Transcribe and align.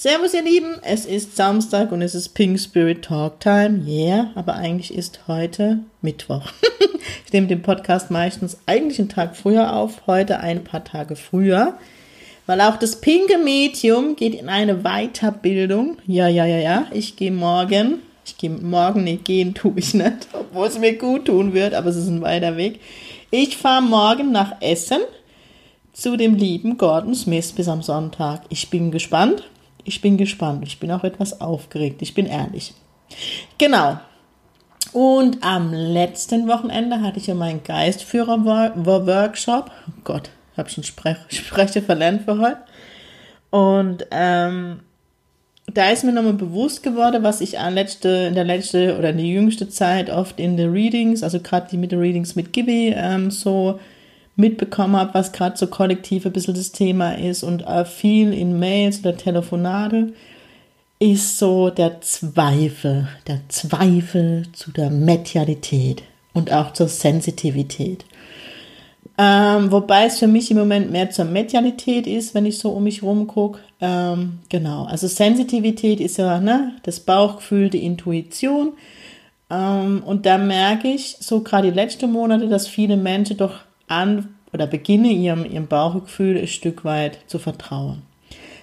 Servus 0.00 0.32
ihr 0.32 0.44
Lieben, 0.44 0.76
es 0.82 1.06
ist 1.06 1.34
Samstag 1.34 1.90
und 1.90 2.02
es 2.02 2.14
ist 2.14 2.28
Pink 2.28 2.60
Spirit 2.60 3.02
Talk 3.02 3.40
Time. 3.40 3.82
Yeah, 3.84 4.30
aber 4.36 4.54
eigentlich 4.54 4.94
ist 4.94 5.26
heute 5.26 5.80
Mittwoch. 6.02 6.52
ich 7.26 7.32
nehme 7.32 7.48
den 7.48 7.62
Podcast 7.62 8.08
meistens 8.08 8.58
eigentlich 8.66 9.00
einen 9.00 9.08
Tag 9.08 9.34
früher 9.34 9.74
auf, 9.74 10.06
heute 10.06 10.38
ein 10.38 10.62
paar 10.62 10.84
Tage 10.84 11.16
früher, 11.16 11.76
weil 12.46 12.60
auch 12.60 12.76
das 12.76 13.00
pinke 13.00 13.38
Medium 13.38 14.14
geht 14.14 14.36
in 14.36 14.48
eine 14.48 14.84
Weiterbildung. 14.84 15.96
Ja, 16.06 16.28
ja, 16.28 16.46
ja, 16.46 16.58
ja, 16.58 16.86
ich 16.92 17.16
gehe 17.16 17.32
morgen, 17.32 17.98
ich 18.24 18.38
gehe 18.38 18.50
morgen, 18.50 19.02
nee, 19.02 19.16
gehen 19.16 19.52
tue 19.52 19.72
ich 19.74 19.94
nicht, 19.94 20.28
obwohl 20.32 20.68
es 20.68 20.78
mir 20.78 20.96
gut 20.96 21.24
tun 21.24 21.54
wird, 21.54 21.74
aber 21.74 21.90
es 21.90 21.96
ist 21.96 22.06
ein 22.06 22.22
weiter 22.22 22.56
Weg. 22.56 22.78
Ich 23.32 23.56
fahre 23.56 23.82
morgen 23.82 24.30
nach 24.30 24.62
Essen 24.62 25.00
zu 25.92 26.16
dem 26.16 26.36
lieben 26.36 26.78
Gordon 26.78 27.16
Smith 27.16 27.50
bis 27.50 27.66
am 27.66 27.82
Sonntag. 27.82 28.42
Ich 28.48 28.70
bin 28.70 28.92
gespannt. 28.92 29.42
Ich 29.88 30.02
bin 30.02 30.18
gespannt. 30.18 30.64
Ich 30.66 30.78
bin 30.78 30.90
auch 30.90 31.02
etwas 31.02 31.40
aufgeregt. 31.40 32.02
Ich 32.02 32.12
bin 32.12 32.26
ehrlich. 32.26 32.74
Genau. 33.56 33.98
Und 34.92 35.42
am 35.42 35.72
letzten 35.72 36.46
Wochenende 36.46 37.00
hatte 37.00 37.18
ich 37.18 37.26
ja 37.26 37.34
meinen 37.34 37.64
Geistführer-Workshop. 37.64 39.70
Oh 39.70 39.92
Gott, 40.04 40.28
ich 40.52 40.58
habe 40.58 40.68
schon 40.68 40.84
Sprech 40.84 41.16
Spreche 41.30 41.80
verlernt 41.80 42.22
für 42.22 42.38
heute. 42.38 42.58
Und 43.48 44.06
ähm, 44.10 44.80
da 45.72 45.88
ist 45.88 46.04
mir 46.04 46.12
nochmal 46.12 46.34
bewusst 46.34 46.82
geworden, 46.82 47.22
was 47.22 47.40
ich 47.40 47.56
letzte, 47.70 48.26
in 48.28 48.34
der 48.34 48.44
letzten 48.44 48.98
oder 48.98 49.08
in 49.08 49.16
der 49.16 49.26
jüngsten 49.26 49.70
Zeit 49.70 50.10
oft 50.10 50.38
in 50.38 50.58
den 50.58 50.70
Readings, 50.70 51.22
also 51.22 51.40
gerade 51.40 51.68
die 51.70 51.78
mit 51.78 51.92
den 51.92 52.00
Readings 52.00 52.36
mit 52.36 52.52
Gibi, 52.52 52.92
ähm, 52.94 53.30
so 53.30 53.80
mitbekommen 54.38 54.96
habe, 54.96 55.14
was 55.14 55.32
gerade 55.32 55.56
so 55.56 55.66
kollektiv 55.66 56.24
ein 56.24 56.32
bisschen 56.32 56.54
das 56.54 56.72
Thema 56.72 57.18
ist 57.18 57.42
und 57.42 57.62
äh, 57.66 57.84
viel 57.84 58.32
in 58.32 58.58
Mails 58.58 59.00
oder 59.00 59.16
Telefonate, 59.16 60.12
ist 61.00 61.38
so 61.38 61.70
der 61.70 62.00
Zweifel, 62.00 63.08
der 63.26 63.40
Zweifel 63.48 64.46
zu 64.52 64.70
der 64.70 64.90
Medialität 64.90 66.02
und 66.34 66.52
auch 66.52 66.72
zur 66.72 66.88
Sensitivität. 66.88 68.04
Ähm, 69.20 69.72
wobei 69.72 70.06
es 70.06 70.20
für 70.20 70.28
mich 70.28 70.50
im 70.52 70.58
Moment 70.58 70.92
mehr 70.92 71.10
zur 71.10 71.24
Medialität 71.24 72.06
ist, 72.06 72.34
wenn 72.34 72.46
ich 72.46 72.58
so 72.58 72.70
um 72.70 72.84
mich 72.84 73.02
rum 73.02 73.26
gucke. 73.26 73.58
Ähm, 73.80 74.38
genau, 74.48 74.84
also 74.84 75.08
Sensitivität 75.08 75.98
ist 75.98 76.18
ja 76.18 76.38
ne, 76.38 76.74
das 76.84 77.00
Bauchgefühl, 77.00 77.70
die 77.70 77.84
Intuition. 77.84 78.74
Ähm, 79.50 80.04
und 80.04 80.26
da 80.26 80.38
merke 80.38 80.86
ich 80.86 81.16
so 81.18 81.40
gerade 81.40 81.70
die 81.70 81.74
letzten 81.74 82.12
Monate, 82.12 82.48
dass 82.48 82.68
viele 82.68 82.96
Menschen 82.96 83.36
doch 83.36 83.67
an 83.88 84.34
oder 84.52 84.66
beginne 84.66 85.08
ihrem, 85.08 85.44
ihrem 85.44 85.66
Bauchgefühl 85.66 86.38
ein 86.38 86.46
Stück 86.46 86.84
weit 86.84 87.18
zu 87.26 87.38
vertrauen. 87.38 88.02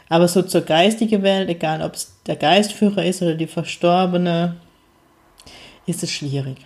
Aber 0.09 0.27
so 0.27 0.41
zur 0.41 0.61
geistigen 0.61 1.23
Welt, 1.23 1.49
egal 1.49 1.81
ob 1.81 1.95
es 1.95 2.13
der 2.27 2.35
Geistführer 2.35 3.03
ist 3.03 3.21
oder 3.21 3.35
die 3.35 3.47
Verstorbene, 3.47 4.55
ist 5.85 6.03
es 6.03 6.11
schwierig. 6.11 6.57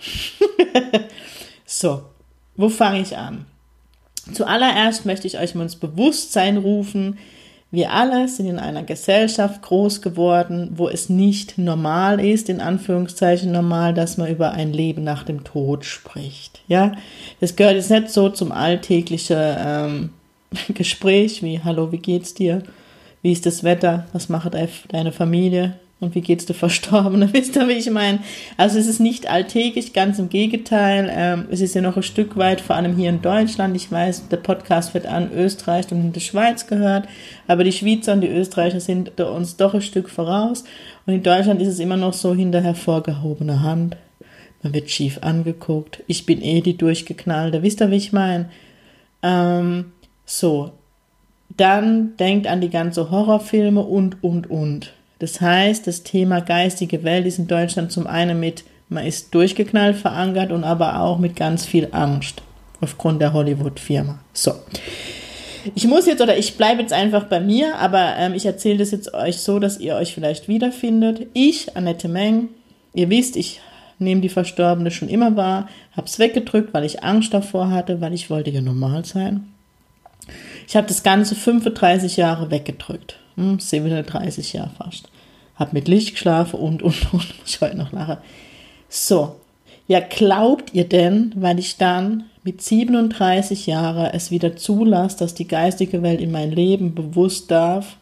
so, 1.66 2.04
wo 2.56 2.70
fange 2.70 3.02
ich 3.02 3.18
an? 3.18 3.46
Zuallererst 4.34 5.06
möchte 5.06 5.28
ich 5.28 5.40
euch 5.40 5.56
mal 5.56 5.64
ins 5.64 5.78
Bewusstsein 5.78 6.58
rufen, 6.58 7.18
wir 7.72 7.92
alle 7.92 8.28
sind 8.28 8.48
in 8.48 8.58
einer 8.58 8.84
Gesellschaft 8.84 9.62
groß 9.62 10.02
geworden, 10.02 10.72
wo 10.76 10.90
es 10.90 11.08
nicht 11.08 11.60
normal 11.60 12.20
ist, 12.20 12.50
in 12.50 12.62
Anführungszeichen 12.62 13.52
normal, 13.52 13.94
dass 13.94 14.18
man 14.18 14.32
über 14.32 14.52
ein 14.52 14.74
Leben 14.74 15.04
nach 15.04 15.24
dem 15.24 15.44
Tod 15.44 15.86
spricht. 15.86 16.62
Ja, 16.68 16.94
das 17.40 17.56
gehört 17.56 17.76
jetzt 17.76 17.92
nicht 17.92 18.10
so 18.10 18.30
zum 18.30 18.52
alltäglichen 18.52 19.38
ähm, 19.40 20.10
Gespräch 20.74 21.44
wie 21.44 21.62
Hallo, 21.64 21.92
wie 21.92 22.00
geht's 22.00 22.34
dir? 22.34 22.64
Wie 23.22 23.32
ist 23.32 23.46
das 23.46 23.64
Wetter? 23.64 24.08
Was 24.14 24.30
macht 24.30 24.56
deine 24.92 25.12
Familie? 25.12 25.76
Und 26.02 26.16
wie 26.16 26.22
geht's 26.22 26.46
der 26.46 26.56
Verstorbene? 26.56 27.30
Wisst 27.34 27.58
ihr, 27.58 27.68
wie 27.68 27.74
ich 27.74 27.90
meine? 27.90 28.20
Also 28.56 28.80
es 28.80 28.88
ist 28.88 29.00
nicht 29.00 29.30
alltäglich, 29.30 29.92
ganz 29.92 30.18
im 30.18 30.30
Gegenteil. 30.30 31.12
Ähm, 31.14 31.48
es 31.52 31.60
ist 31.60 31.76
ja 31.76 31.82
noch 31.82 31.98
ein 31.98 32.04
Stück 32.04 32.38
weit, 32.38 32.62
vor 32.62 32.78
allem 32.78 32.96
hier 32.96 33.10
in 33.10 33.22
Deutschland. 33.22 33.76
Ich 33.76 33.92
weiß, 33.92 34.30
der 34.30 34.38
Podcast 34.38 34.94
wird 34.94 35.06
an 35.06 35.32
Österreich 35.34 35.92
und 35.92 36.00
in 36.00 36.14
der 36.14 36.22
Schweiz 36.22 36.68
gehört, 36.68 37.08
aber 37.48 37.66
die 37.66 37.74
Schweizer 37.74 38.14
und 38.14 38.22
die 38.22 38.30
Österreicher 38.30 38.80
sind 38.80 39.20
uns 39.20 39.58
doch 39.58 39.74
ein 39.74 39.82
Stück 39.82 40.10
voraus. 40.10 40.64
Und 41.06 41.16
in 41.16 41.24
Deutschland 41.24 41.62
ist 41.62 41.68
es 41.68 41.80
immer 41.80 41.98
noch 41.98 42.14
so 42.14 42.34
hinter 42.34 42.62
hervorgehobene 42.62 43.62
Hand. 43.62 43.98
Man 44.64 44.74
wird 44.74 44.90
schief 44.90 45.20
angeguckt. 45.22 46.04
Ich 46.08 46.26
bin 46.26 46.42
eh 46.42 46.62
die 46.62 46.78
durchgeknallte. 46.78 47.62
Wisst 47.62 47.82
ihr, 47.82 47.92
wie 47.92 47.96
ich 47.96 48.14
meine? 48.14 48.50
Ähm, 49.22 49.92
so. 50.26 50.72
Dann 51.56 52.16
denkt 52.18 52.48
an 52.48 52.62
die 52.62 52.70
ganze 52.70 53.10
Horrorfilme 53.10 53.82
und, 53.82 54.24
und, 54.24 54.50
und. 54.50 54.94
Das 55.20 55.42
heißt, 55.42 55.86
das 55.86 56.04
Thema 56.04 56.40
geistige 56.40 57.04
Welt 57.04 57.26
ist 57.26 57.40
in 57.40 57.48
Deutschland 57.48 57.92
zum 57.92 58.08
einen 58.08 58.40
mit, 58.40 58.64
man 58.88 59.06
ist 59.06 59.36
durchgeknallt 59.36 59.98
verankert 59.98 60.52
und 60.52 60.64
aber 60.64 61.02
auch 61.02 61.20
mit 61.20 61.36
ganz 61.36 61.66
viel 61.66 61.90
Angst 61.92 62.42
aufgrund 62.82 63.22
der 63.22 63.34
Hollywood-Firma. 63.34 64.20
So. 64.34 64.54
Ich 65.76 65.86
muss 65.86 66.06
jetzt 66.06 66.22
oder 66.22 66.38
ich 66.38 66.56
bleibe 66.56 66.82
jetzt 66.82 66.94
einfach 66.94 67.26
bei 67.26 67.42
mir, 67.42 67.76
aber 67.78 68.16
ähm, 68.18 68.34
ich 68.34 68.46
erzähle 68.46 68.78
das 68.78 68.92
jetzt 68.92 69.14
euch 69.14 69.40
so, 69.40 69.60
dass 69.60 69.78
ihr 69.78 69.96
euch 69.96 70.14
vielleicht 70.14 70.48
wiederfindet. 70.48 71.28
Ich, 71.34 71.76
Annette 71.76 72.08
Meng, 72.08 72.48
ihr 72.94 73.10
wisst, 73.10 73.36
ich 73.36 73.60
nehme 74.00 74.22
die 74.22 74.30
Verstorbene 74.30 74.90
schon 74.90 75.10
immer 75.10 75.36
wahr, 75.36 75.68
hab's 75.96 76.18
weggedrückt, 76.18 76.74
weil 76.74 76.86
ich 76.86 77.04
Angst 77.04 77.34
davor 77.34 77.70
hatte, 77.70 78.00
weil 78.00 78.14
ich 78.14 78.30
wollte 78.30 78.50
ja 78.50 78.62
normal 78.62 79.04
sein. 79.04 79.50
Ich 80.68 80.76
habe 80.76 80.88
das 80.88 81.04
Ganze 81.04 81.36
35 81.36 82.16
Jahre 82.18 82.52
weggedrückt. 82.52 83.20
Hm, 83.40 83.60
37 83.60 84.54
Jahre 84.54 84.72
fast. 84.78 85.10
Hab 85.56 85.74
mit 85.74 85.88
Licht 85.88 86.14
geschlafen 86.14 86.60
und, 86.60 86.84
und, 86.84 87.14
und. 87.14 87.40
Muss 87.42 87.62
heute 87.62 87.78
noch 87.78 87.92
lachen. 87.92 88.18
So. 88.90 89.38
Ja, 89.88 90.02
glaubt 90.02 90.74
ihr 90.74 90.88
denn, 90.88 91.32
weil 91.36 91.58
ich 91.58 91.78
dann 91.78 92.26
mit 92.44 92.62
37 92.62 93.66
Jahren 93.66 94.12
es 94.14 94.30
wieder 94.30 94.56
zulasse, 94.56 95.18
dass 95.18 95.34
die 95.34 95.48
geistige 95.48 96.04
Welt 96.04 96.22
in 96.22 96.32
mein 96.32 96.52
Leben 96.52 96.94
bewusst 96.94 97.50
darf, 97.50 97.98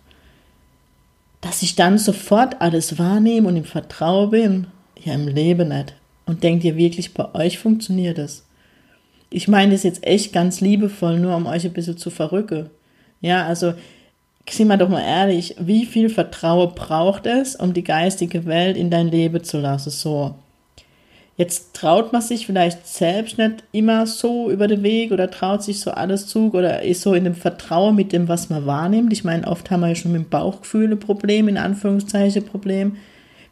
dass 1.39 1.61
ich 1.61 1.75
dann 1.75 1.97
sofort 1.97 2.59
alles 2.59 2.99
wahrnehme 2.99 3.47
und 3.47 3.55
im 3.55 3.63
Vertrauen 3.63 4.31
bin? 4.31 4.67
Ja, 5.01 5.13
im 5.13 5.27
Leben 5.27 5.69
nicht. 5.69 5.95
Und 6.25 6.43
denkt 6.43 6.65
ihr 6.65 6.75
wirklich, 6.75 7.13
bei 7.13 7.33
euch 7.35 7.57
funktioniert 7.57 8.17
das? 8.17 8.43
Ich 9.29 9.47
meine 9.47 9.71
das 9.71 9.83
jetzt 9.83 10.05
echt 10.05 10.33
ganz 10.33 10.61
liebevoll, 10.61 11.19
nur 11.19 11.35
um 11.35 11.45
euch 11.45 11.63
ein 11.65 11.73
bisschen 11.73 11.97
zu 11.97 12.09
verrücken. 12.09 12.69
Ja, 13.21 13.45
also 13.45 13.73
sind 14.55 14.67
wir 14.67 14.77
doch 14.77 14.89
mal 14.89 15.01
ehrlich, 15.01 15.55
wie 15.59 15.85
viel 15.85 16.09
Vertrauen 16.09 16.73
braucht 16.73 17.25
es, 17.25 17.55
um 17.55 17.73
die 17.73 17.83
geistige 17.83 18.45
Welt 18.45 18.77
in 18.77 18.89
dein 18.89 19.09
Leben 19.09 19.43
zu 19.43 19.59
lassen? 19.59 19.89
So. 19.89 20.35
Jetzt 21.37 21.75
traut 21.75 22.13
man 22.13 22.23
sich 22.23 22.47
vielleicht 22.47 22.87
selbst 22.87 23.37
nicht 23.37 23.63
immer 23.71 24.07
so 24.07 24.49
über 24.49 24.67
den 24.67 24.81
Weg 24.81 25.11
oder 25.11 25.29
traut 25.29 25.61
sich 25.61 25.79
so 25.79 25.91
alles 25.91 26.25
zu 26.25 26.51
oder 26.51 26.81
ist 26.81 27.01
so 27.01 27.13
in 27.13 27.25
dem 27.25 27.35
Vertrauen 27.35 27.95
mit 27.95 28.11
dem, 28.11 28.27
was 28.27 28.49
man 28.49 28.65
wahrnimmt. 28.65 29.13
Ich 29.13 29.23
meine, 29.23 29.45
oft 29.45 29.69
haben 29.69 29.81
wir 29.81 29.89
ja 29.89 29.95
schon 29.95 30.13
mit 30.13 30.23
dem 30.23 30.29
Bauchgefühl 30.29 30.91
ein 30.91 30.99
Problem, 30.99 31.47
in 31.47 31.59
Anführungszeichen 31.59 32.43
Problem, 32.43 32.97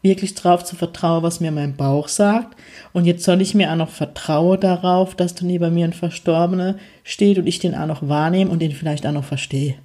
wirklich 0.01 0.33
drauf 0.33 0.63
zu 0.63 0.75
vertrauen, 0.75 1.21
was 1.21 1.41
mir 1.41 1.51
mein 1.51 1.75
Bauch 1.75 2.07
sagt. 2.07 2.57
Und 2.91 3.05
jetzt 3.05 3.23
soll 3.23 3.39
ich 3.41 3.53
mir 3.53 3.71
auch 3.71 3.75
noch 3.75 3.89
vertrauen 3.89 4.59
darauf, 4.59 5.13
dass 5.13 5.35
da 5.35 5.45
neben 5.45 5.71
mir 5.71 5.85
ein 5.85 5.93
Verstorbener 5.93 6.77
steht 7.03 7.37
und 7.37 7.45
ich 7.45 7.59
den 7.59 7.75
auch 7.75 7.87
noch 7.87 8.07
wahrnehme 8.07 8.49
und 8.49 8.63
den 8.63 8.71
vielleicht 8.71 9.05
auch 9.05 9.11
noch 9.11 9.25
verstehe. 9.25 9.75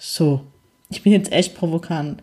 So, 0.00 0.42
ich 0.90 1.02
bin 1.02 1.12
jetzt 1.12 1.32
echt 1.32 1.56
provokant. 1.56 2.22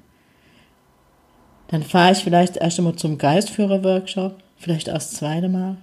Dann 1.68 1.83
fahre 1.83 2.13
ich 2.13 2.19
vielleicht 2.19 2.56
erst 2.56 2.80
einmal 2.80 2.95
zum 2.95 3.18
Geistführer-Workshop, 3.18 4.38
vielleicht 4.57 4.89
auch 4.89 4.94
das 4.94 5.12
zweite 5.12 5.50
Mal. 5.50 5.75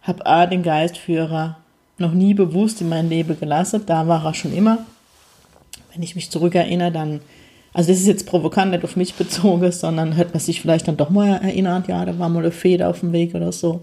Hab 0.00 0.26
A, 0.26 0.46
den 0.46 0.62
Geistführer 0.62 1.58
noch 1.98 2.12
nie 2.12 2.32
bewusst 2.32 2.80
in 2.80 2.88
mein 2.88 3.10
Leben 3.10 3.38
gelassen, 3.38 3.82
da 3.84 4.08
war 4.08 4.24
er 4.24 4.32
schon 4.32 4.54
immer. 4.54 4.78
Wenn 5.92 6.02
ich 6.02 6.14
mich 6.14 6.30
zurückerinnere, 6.30 6.90
dann, 6.90 7.20
also 7.74 7.90
das 7.90 8.00
ist 8.00 8.06
jetzt 8.06 8.26
provokant, 8.26 8.70
nicht 8.70 8.84
auf 8.84 8.96
mich 8.96 9.14
bezogen, 9.14 9.70
sondern 9.72 10.16
hat 10.16 10.32
man 10.32 10.40
sich 10.40 10.62
vielleicht 10.62 10.88
dann 10.88 10.96
doch 10.96 11.10
mal 11.10 11.36
erinnert, 11.36 11.86
ja, 11.86 12.02
da 12.04 12.18
war 12.18 12.30
mal 12.30 12.40
eine 12.40 12.50
Feder 12.50 12.88
auf 12.88 13.00
dem 13.00 13.12
Weg 13.12 13.34
oder 13.34 13.52
so. 13.52 13.82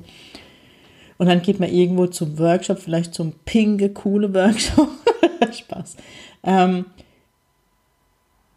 Und 1.20 1.28
dann 1.28 1.44
geht 1.44 1.60
man 1.60 1.70
irgendwo 1.70 2.08
zum 2.08 2.40
Workshop, 2.40 2.80
vielleicht 2.80 3.14
zum 3.14 3.34
pinke, 3.46 3.90
coole 3.90 4.34
Workshop. 4.34 4.90
Spaß. 5.54 5.98
Ähm, 6.44 6.86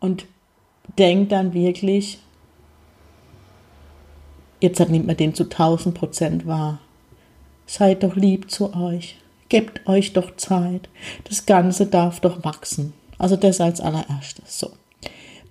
und 0.04 0.26
denkt 0.98 1.32
dann 1.32 1.54
wirklich, 1.54 2.18
Jetzt 4.64 4.80
nimmt 4.88 5.06
man 5.06 5.18
den 5.18 5.34
zu 5.34 5.42
1000 5.42 5.94
Prozent 5.94 6.46
wahr. 6.46 6.80
Seid 7.66 8.02
doch 8.02 8.16
lieb 8.16 8.50
zu 8.50 8.74
euch. 8.74 9.18
Gebt 9.50 9.86
euch 9.86 10.14
doch 10.14 10.36
Zeit. 10.36 10.88
Das 11.24 11.44
Ganze 11.44 11.84
darf 11.84 12.20
doch 12.20 12.44
wachsen. 12.44 12.94
Also 13.18 13.36
das 13.36 13.60
als 13.60 13.82
allererstes. 13.82 14.58
So. 14.58 14.70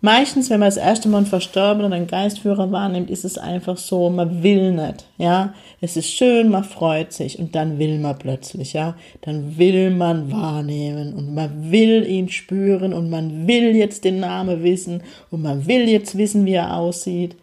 Meistens, 0.05 0.49
wenn 0.49 0.59
man 0.59 0.67
das 0.67 0.75
erste 0.75 1.07
Mal 1.07 1.19
einen 1.19 1.27
Verstorbenen 1.27 1.85
oder 1.85 1.95
einen 1.95 2.07
Geistführer 2.07 2.69
wahrnimmt, 2.73 3.09
ist 3.09 3.23
es 3.23 3.37
einfach 3.37 3.77
so, 3.77 4.09
man 4.09 4.43
will 4.43 4.73
nicht, 4.73 5.05
ja. 5.17 5.53
Es 5.79 5.95
ist 5.95 6.11
schön, 6.11 6.49
man 6.49 6.65
freut 6.65 7.13
sich 7.13 7.39
und 7.39 7.55
dann 7.55 7.79
will 7.79 7.97
man 7.99 8.19
plötzlich, 8.19 8.73
ja. 8.73 8.97
Dann 9.21 9.57
will 9.57 9.91
man 9.91 10.29
wahrnehmen 10.29 11.13
und 11.13 11.33
man 11.33 11.71
will 11.71 12.05
ihn 12.05 12.27
spüren 12.27 12.93
und 12.93 13.09
man 13.09 13.47
will 13.47 13.77
jetzt 13.77 14.03
den 14.03 14.19
Namen 14.19 14.61
wissen 14.61 15.03
und 15.31 15.41
man 15.41 15.67
will 15.67 15.87
jetzt 15.87 16.17
wissen, 16.17 16.45
wie 16.45 16.55
er 16.55 16.75
aussieht. 16.75 17.37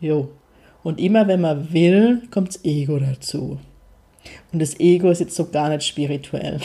Jo. 0.00 0.30
Und 0.82 0.98
immer 0.98 1.28
wenn 1.28 1.42
man 1.42 1.74
will, 1.74 2.22
kommt 2.30 2.48
das 2.48 2.64
Ego 2.64 2.98
dazu. 2.98 3.58
Und 4.50 4.62
das 4.62 4.80
Ego 4.80 5.10
ist 5.10 5.20
jetzt 5.20 5.36
so 5.36 5.50
gar 5.50 5.68
nicht 5.68 5.82
spirituell. 5.82 6.58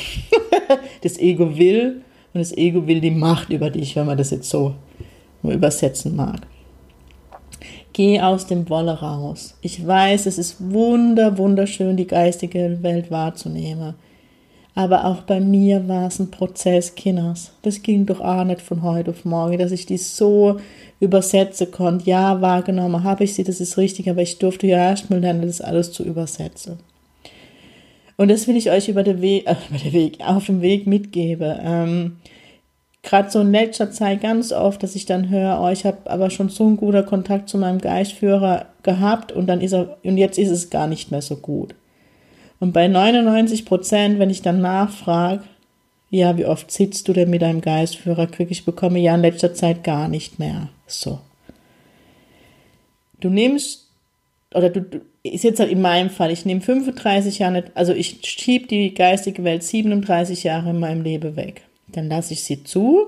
das 1.02 1.18
Ego 1.18 1.58
will 1.58 2.02
und 2.34 2.40
das 2.40 2.56
Ego 2.56 2.88
will 2.88 3.02
die 3.02 3.12
Macht 3.12 3.50
über 3.50 3.70
dich, 3.70 3.98
wenn 3.98 4.06
man 4.06 4.18
das 4.18 4.32
jetzt 4.32 4.50
so 4.50 4.76
übersetzen 5.52 6.16
mag. 6.16 6.42
Geh 7.94 8.20
aus 8.22 8.48
dem 8.48 8.70
Wolle 8.70 9.00
raus. 9.00 9.56
Ich 9.62 9.86
weiß, 9.86 10.26
es 10.26 10.38
ist 10.38 10.56
wunder, 10.60 11.38
wunderschön, 11.38 11.96
die 11.96 12.08
geistige 12.08 12.80
Welt 12.82 13.12
wahrzunehmen. 13.12 13.94
Aber 14.76 15.06
auch 15.06 15.22
bei 15.22 15.40
mir 15.40 15.88
war 15.88 16.08
es 16.08 16.18
ein 16.18 16.32
Prozess, 16.32 16.96
Kinders. 16.96 17.52
Das 17.62 17.84
ging 17.84 18.08
doch 18.08 18.20
auch 18.20 18.44
nicht 18.44 18.62
von 18.62 18.82
heute 18.82 19.12
auf 19.12 19.24
morgen, 19.24 19.60
dass 19.60 19.72
ich 19.72 19.86
die 19.86 19.98
so 19.98 20.60
übersetzen 21.00 21.70
konnte. 21.70 22.10
Ja, 22.10 22.42
wahrgenommen 22.42 23.04
habe 23.04 23.24
ich 23.24 23.36
sie, 23.36 23.44
das 23.44 23.62
ist 23.62 23.78
richtig, 23.78 24.10
aber 24.10 24.24
ich 24.24 24.40
durfte 24.40 24.66
ja 24.66 24.78
erstmal 24.78 25.20
lernen, 25.20 25.44
das 25.44 25.62
alles 25.62 25.92
zu 25.92 26.04
übersetzen. 26.04 26.80
Und 28.18 28.32
das 28.32 28.48
will 28.48 28.56
ich 28.56 28.72
euch 28.72 28.90
über 28.90 29.04
den 29.04 29.22
Weg, 29.22 29.46
äh, 29.48 29.56
über 29.70 29.78
den 29.78 29.94
Weg 29.94 30.18
auf 30.26 30.48
dem 30.48 30.62
Weg 30.62 30.88
mitgeben. 30.88 31.56
Ähm, 31.62 32.18
Gerade 33.04 33.30
so 33.30 33.42
in 33.42 33.52
letzter 33.52 33.92
Zeit 33.92 34.22
ganz 34.22 34.54
oft, 34.54 34.82
dass 34.82 34.96
ich 34.96 35.06
dann 35.06 35.30
höre, 35.30 35.60
oh, 35.62 35.70
ich 35.70 35.86
habe 35.86 36.10
aber 36.10 36.30
schon 36.30 36.48
so 36.48 36.66
einen 36.66 36.78
guten 36.78 37.06
Kontakt 37.06 37.50
zu 37.50 37.58
meinem 37.58 37.80
Geistführer 37.80 38.68
gehabt 38.82 39.34
und 39.34 39.48
dann 39.48 39.60
ist 39.60 39.74
er, 39.74 39.98
und 40.04 40.18
jetzt 40.18 40.40
ist 40.40 40.50
es 40.50 40.70
gar 40.70 40.88
nicht 40.88 41.12
mehr 41.12 41.22
so 41.22 41.36
gut. 41.36 41.76
Und 42.62 42.72
bei 42.72 42.88
99 42.88 43.66
Prozent, 43.66 44.20
wenn 44.20 44.30
ich 44.30 44.42
dann 44.42 44.62
nachfrage, 44.62 45.44
ja, 46.10 46.38
wie 46.38 46.46
oft 46.46 46.72
sitzt 46.72 47.08
du 47.08 47.14
denn 47.14 47.30
mit 47.30 47.42
deinem 47.42 47.60
Geistführer, 47.60 48.28
kriege 48.28 48.52
ich 48.52 48.66
bekomme 48.66 49.00
ja 49.00 49.16
in 49.16 49.22
letzter 49.22 49.54
Zeit 49.54 49.84
gar 49.84 50.08
nicht 50.08 50.40
mehr. 50.40 50.70
So. 50.88 51.20
Du 53.20 53.30
nimmst, 53.30 53.90
oder 54.54 54.70
du, 54.70 54.82
du 54.82 55.02
ist 55.24 55.44
jetzt 55.44 55.60
halt 55.60 55.72
in 55.72 55.82
meinem 55.82 56.10
Fall, 56.10 56.32
ich 56.32 56.46
nehme 56.46 56.62
35 56.62 57.40
Jahre, 57.40 57.66
also 57.76 57.94
ich 57.94 58.20
schiebe 58.24 58.68
die 58.68 58.94
geistige 58.94 59.44
Welt 59.44 59.64
37 59.64 60.44
Jahre 60.44 60.70
in 60.70 60.80
meinem 60.80 61.02
Leben 61.02 61.36
weg. 61.36 61.64
Dann 61.94 62.10
lasse 62.10 62.34
ich 62.34 62.44
sie 62.44 62.64
zu, 62.64 63.08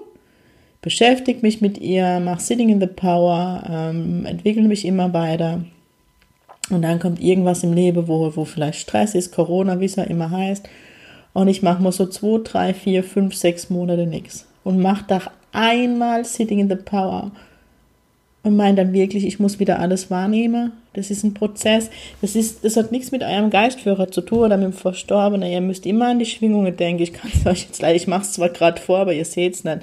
beschäftige 0.81 1.41
mich 1.41 1.61
mit 1.61 1.77
ihr, 1.77 2.19
mache 2.19 2.41
Sitting 2.41 2.69
in 2.69 2.79
the 2.79 2.87
Power, 2.87 3.63
ähm, 3.69 4.25
entwickle 4.25 4.63
mich 4.63 4.85
immer 4.85 5.13
weiter. 5.13 5.65
Und 6.69 6.81
dann 6.81 6.99
kommt 6.99 7.21
irgendwas 7.21 7.63
im 7.63 7.73
Leben, 7.73 8.07
wo, 8.07 8.35
wo 8.35 8.45
vielleicht 8.45 8.79
Stress 8.79 9.13
ist, 9.13 9.33
Corona, 9.33 9.79
wie 9.79 9.85
es 9.85 9.95
ja 9.95 10.03
immer 10.03 10.31
heißt. 10.31 10.67
Und 11.33 11.47
ich 11.47 11.61
mache 11.61 11.83
mal 11.83 11.91
so 11.91 12.05
zwei, 12.07 12.39
drei, 12.43 12.73
vier, 12.73 13.03
fünf, 13.03 13.35
sechs 13.35 13.69
Monate 13.69 14.07
nichts. 14.07 14.47
Und 14.63 14.81
mache 14.81 15.05
da 15.07 15.21
einmal 15.51 16.25
Sitting 16.25 16.59
in 16.59 16.69
the 16.69 16.75
Power. 16.75 17.31
Und 18.45 18.55
meine 18.55 18.75
dann 18.75 18.93
wirklich, 18.93 19.25
ich 19.25 19.39
muss 19.39 19.59
wieder 19.59 19.79
alles 19.79 20.11
wahrnehmen. 20.11 20.71
Das 20.93 21.09
ist 21.09 21.23
ein 21.23 21.33
Prozess. 21.33 21.89
Das, 22.21 22.35
ist, 22.35 22.63
das 22.63 22.77
hat 22.77 22.91
nichts 22.91 23.11
mit 23.11 23.23
eurem 23.23 23.49
Geistführer 23.49 24.11
zu 24.11 24.21
tun 24.21 24.37
oder 24.41 24.55
mit 24.55 24.65
dem 24.65 24.73
Verstorbenen. 24.73 25.49
Ihr 25.49 25.61
müsst 25.61 25.87
immer 25.87 26.09
an 26.09 26.19
die 26.19 26.27
Schwingungen 26.27 26.77
denken. 26.77 27.01
Ich 27.01 27.13
kann 27.13 27.31
es 27.33 27.43
euch 27.47 27.63
jetzt 27.63 27.81
leider, 27.81 27.95
ich 27.95 28.05
mache 28.05 28.21
es 28.21 28.33
zwar 28.33 28.49
gerade 28.49 28.79
vor, 28.79 28.99
aber 28.99 29.13
ihr 29.13 29.25
seht 29.25 29.55
es 29.55 29.63
nicht. 29.63 29.79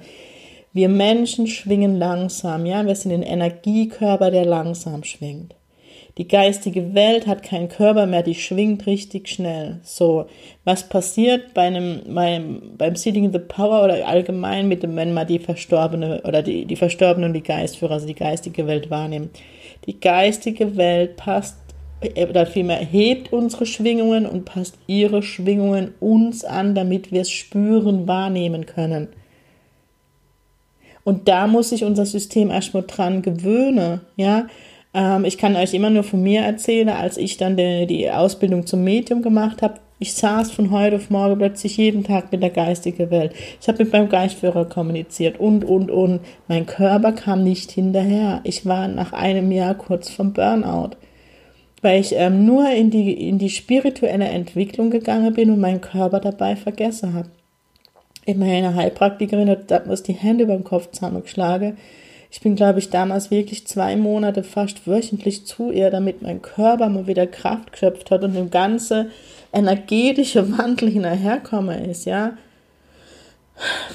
Wir 0.72 0.88
Menschen 0.88 1.48
schwingen 1.48 1.98
langsam, 1.98 2.64
ja. 2.64 2.86
Wir 2.86 2.94
sind 2.94 3.12
ein 3.12 3.24
Energiekörper, 3.24 4.30
der 4.30 4.44
langsam 4.44 5.02
schwingt. 5.02 5.56
Die 6.18 6.28
geistige 6.28 6.94
Welt 6.94 7.26
hat 7.26 7.42
keinen 7.42 7.70
Körper 7.70 8.06
mehr, 8.06 8.22
die 8.22 8.34
schwingt 8.34 8.86
richtig 8.86 9.28
schnell. 9.28 9.80
So, 9.82 10.26
was 10.64 10.88
passiert 10.88 11.54
bei 11.54 11.62
einem, 11.62 12.02
beim, 12.14 12.74
beim 12.76 12.96
Seeding 12.96 13.24
in 13.24 13.32
the 13.32 13.38
Power 13.38 13.82
oder 13.82 14.06
allgemein 14.06 14.68
mit 14.68 14.82
dem, 14.82 14.94
wenn 14.96 15.14
man 15.14 15.26
die 15.26 15.38
Verstorbene 15.38 16.20
oder 16.24 16.42
die, 16.42 16.66
die 16.66 16.76
Verstorbenen 16.76 17.30
und 17.30 17.34
die 17.34 17.42
Geistführer, 17.42 17.92
also 17.92 18.06
die 18.06 18.14
geistige 18.14 18.66
Welt 18.66 18.90
wahrnimmt? 18.90 19.38
Die 19.86 19.98
geistige 19.98 20.76
Welt 20.76 21.16
passt 21.16 21.56
äh, 22.02 22.26
oder 22.26 22.44
vielmehr 22.44 22.76
hebt 22.76 23.32
unsere 23.32 23.64
Schwingungen 23.64 24.26
und 24.26 24.44
passt 24.44 24.76
ihre 24.86 25.22
Schwingungen 25.22 25.94
uns 25.98 26.44
an, 26.44 26.74
damit 26.74 27.10
wir 27.10 27.22
es 27.22 27.30
spüren, 27.30 28.06
wahrnehmen 28.06 28.66
können. 28.66 29.08
Und 31.04 31.26
da 31.26 31.46
muss 31.46 31.70
sich 31.70 31.84
unser 31.84 32.06
System 32.06 32.50
erstmal 32.50 32.84
dran 32.86 33.22
gewöhnen, 33.22 34.02
ja. 34.16 34.46
Ähm, 34.94 35.24
ich 35.24 35.38
kann 35.38 35.56
euch 35.56 35.74
immer 35.74 35.90
nur 35.90 36.02
von 36.02 36.22
mir 36.22 36.42
erzählen, 36.42 36.88
als 36.88 37.16
ich 37.16 37.36
dann 37.36 37.56
die, 37.56 37.86
die 37.86 38.10
Ausbildung 38.10 38.66
zum 38.66 38.84
Medium 38.84 39.22
gemacht 39.22 39.62
habe. 39.62 39.80
Ich 39.98 40.14
saß 40.14 40.50
von 40.50 40.70
heute 40.70 40.96
auf 40.96 41.10
morgen 41.10 41.38
plötzlich 41.38 41.76
jeden 41.76 42.02
Tag 42.02 42.32
mit 42.32 42.42
der 42.42 42.50
geistigen 42.50 43.10
Welt. 43.10 43.34
Ich 43.60 43.68
habe 43.68 43.84
mit 43.84 43.92
meinem 43.92 44.08
Geistführer 44.08 44.64
kommuniziert 44.64 45.38
und, 45.38 45.64
und, 45.64 45.90
und. 45.90 46.20
Mein 46.48 46.66
Körper 46.66 47.12
kam 47.12 47.44
nicht 47.44 47.70
hinterher. 47.70 48.40
Ich 48.42 48.66
war 48.66 48.88
nach 48.88 49.12
einem 49.12 49.52
Jahr 49.52 49.74
kurz 49.74 50.10
vom 50.10 50.32
Burnout 50.32 50.96
weil 51.82 52.00
ich 52.00 52.14
ähm, 52.14 52.46
nur 52.46 52.70
in 52.70 52.90
die, 52.90 53.28
in 53.28 53.38
die 53.38 53.50
spirituelle 53.50 54.26
Entwicklung 54.26 54.90
gegangen 54.90 55.34
bin 55.34 55.50
und 55.50 55.60
meinen 55.60 55.80
Körper 55.80 56.20
dabei 56.20 56.56
vergessen 56.56 57.12
habe. 57.12 57.28
Immerhin 58.24 58.64
eine 58.64 58.76
Heilpraktikerin 58.76 59.50
hat 59.50 59.86
mir 59.86 59.96
die 59.96 60.12
Hände 60.12 60.46
beim 60.46 60.62
Kopf 60.62 60.92
zusammengeschlagen, 60.92 61.76
ich 62.32 62.40
bin, 62.40 62.56
glaube 62.56 62.78
ich, 62.78 62.88
damals 62.88 63.30
wirklich 63.30 63.66
zwei 63.66 63.94
Monate 63.94 64.42
fast 64.42 64.86
wöchentlich 64.86 65.44
zu 65.44 65.70
ihr, 65.70 65.90
damit 65.90 66.22
mein 66.22 66.40
Körper 66.40 66.88
mal 66.88 67.06
wieder 67.06 67.26
Kraft 67.26 67.72
geschöpft 67.72 68.10
hat 68.10 68.24
und 68.24 68.34
im 68.34 68.50
ganze 68.50 69.10
energetische 69.52 70.50
Wandel 70.58 70.88
hinterherkomme 70.88 71.86
ist, 71.86 72.06
ja. 72.06 72.32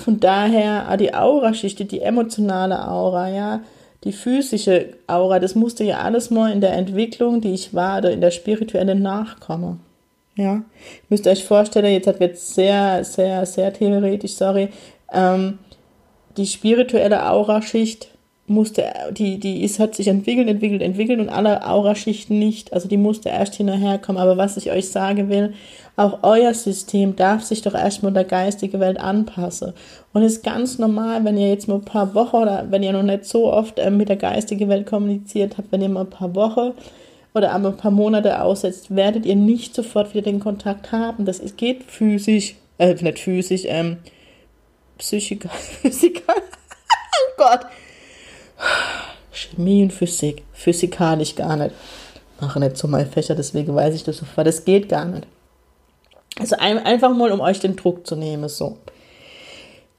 Von 0.03 0.19
daher, 0.19 0.87
ah, 0.87 0.97
die 0.97 1.15
Auraschicht, 1.15 1.91
die 1.91 1.99
emotionale 1.99 2.87
Aura, 2.87 3.27
ja, 3.27 3.61
die 4.03 4.13
physische 4.13 4.93
Aura, 5.07 5.39
das 5.39 5.55
musste 5.55 5.83
ja 5.83 5.97
alles 5.97 6.29
mal 6.29 6.51
in 6.51 6.61
der 6.61 6.73
Entwicklung, 6.73 7.41
die 7.41 7.55
ich 7.55 7.73
war, 7.73 7.97
oder 7.97 8.11
in 8.11 8.21
der 8.21 8.29
spirituellen 8.29 9.01
nachkommen. 9.01 9.79
Ja, 10.35 10.53
ihr 10.53 10.63
müsst 11.09 11.25
euch 11.25 11.43
vorstellen, 11.43 11.91
jetzt 11.91 12.05
hat 12.05 12.19
wird 12.19 12.37
sehr, 12.37 13.03
sehr, 13.03 13.47
sehr 13.47 13.73
theoretisch, 13.73 14.33
sorry, 14.33 14.69
ähm, 15.11 15.57
die 16.37 16.45
spirituelle 16.45 17.27
Auraschicht 17.31 18.09
musste, 18.49 18.85
die, 19.11 19.39
die 19.39 19.63
ist, 19.63 19.77
hat 19.77 19.95
sich 19.95 20.07
entwickelt, 20.07 20.47
entwickelt, 20.47 20.81
entwickelt 20.81 21.19
und 21.19 21.29
alle 21.29 21.67
Auraschichten 21.67 22.39
nicht. 22.39 22.71
Also 22.71 22.87
die 22.87 22.97
musste 22.97 23.29
erst 23.29 23.55
hinterherkommen. 23.55 24.21
Aber 24.21 24.37
was 24.37 24.55
ich 24.55 24.71
euch 24.71 24.89
sagen 24.89 25.29
will, 25.29 25.53
auch 25.97 26.19
euer 26.23 26.53
System 26.53 27.17
darf 27.17 27.43
sich 27.43 27.61
doch 27.61 27.73
erstmal 27.73 28.13
der 28.13 28.23
geistigen 28.23 28.79
Welt 28.79 28.99
anpassen. 28.99 29.73
Und 30.13 30.23
ist 30.23 30.43
ganz 30.43 30.79
normal, 30.79 31.25
wenn 31.25 31.37
ihr 31.37 31.49
jetzt 31.49 31.67
mal 31.67 31.75
ein 31.75 31.85
paar 31.85 32.15
Wochen 32.15 32.37
oder 32.37 32.67
wenn 32.69 32.83
ihr 32.83 32.93
noch 32.93 33.03
nicht 33.03 33.25
so 33.25 33.51
oft 33.51 33.79
äh, 33.79 33.91
mit 33.91 34.07
der 34.07 34.15
geistigen 34.15 34.69
Welt 34.69 34.87
kommuniziert 34.87 35.57
habt, 35.57 35.71
wenn 35.73 35.81
ihr 35.81 35.89
mal 35.89 36.01
ein 36.01 36.09
paar 36.09 36.33
Wochen 36.33 36.71
oder 37.35 37.51
aber 37.51 37.69
ein 37.69 37.77
paar 37.77 37.91
Monate 37.91 38.41
aussetzt, 38.41 38.95
werdet 38.95 39.25
ihr 39.25 39.35
nicht 39.35 39.75
sofort 39.75 40.13
wieder 40.13 40.23
den 40.23 40.39
Kontakt 40.39 40.93
haben. 40.93 41.25
Das 41.25 41.39
ist, 41.39 41.57
geht 41.57 41.83
physisch, 41.83 42.55
äh, 42.77 42.93
nicht 42.93 43.19
physisch, 43.19 43.63
ähm, 43.65 43.97
psychisch, 44.97 45.39
physikal. 45.81 46.35
oh 46.37 47.33
Gott 47.37 47.65
Chemie 49.37 49.83
und 49.83 49.93
Physik. 49.93 50.43
Physik 50.53 50.91
kann 50.91 51.19
ich 51.19 51.35
gar 51.35 51.55
nicht. 51.55 51.73
Mache 52.39 52.59
nicht 52.59 52.77
so 52.77 52.87
meine 52.87 53.07
Fächer, 53.07 53.35
deswegen 53.35 53.73
weiß 53.73 53.95
ich 53.95 54.03
das 54.03 54.17
sofort. 54.17 54.47
Das 54.47 54.65
geht 54.65 54.89
gar 54.89 55.05
nicht. 55.05 55.27
Also 56.39 56.55
ein, 56.57 56.77
einfach 56.77 57.15
mal, 57.15 57.31
um 57.31 57.39
euch 57.39 57.59
den 57.59 57.75
Druck 57.75 58.05
zu 58.05 58.15
nehmen, 58.15 58.47
so. 58.49 58.77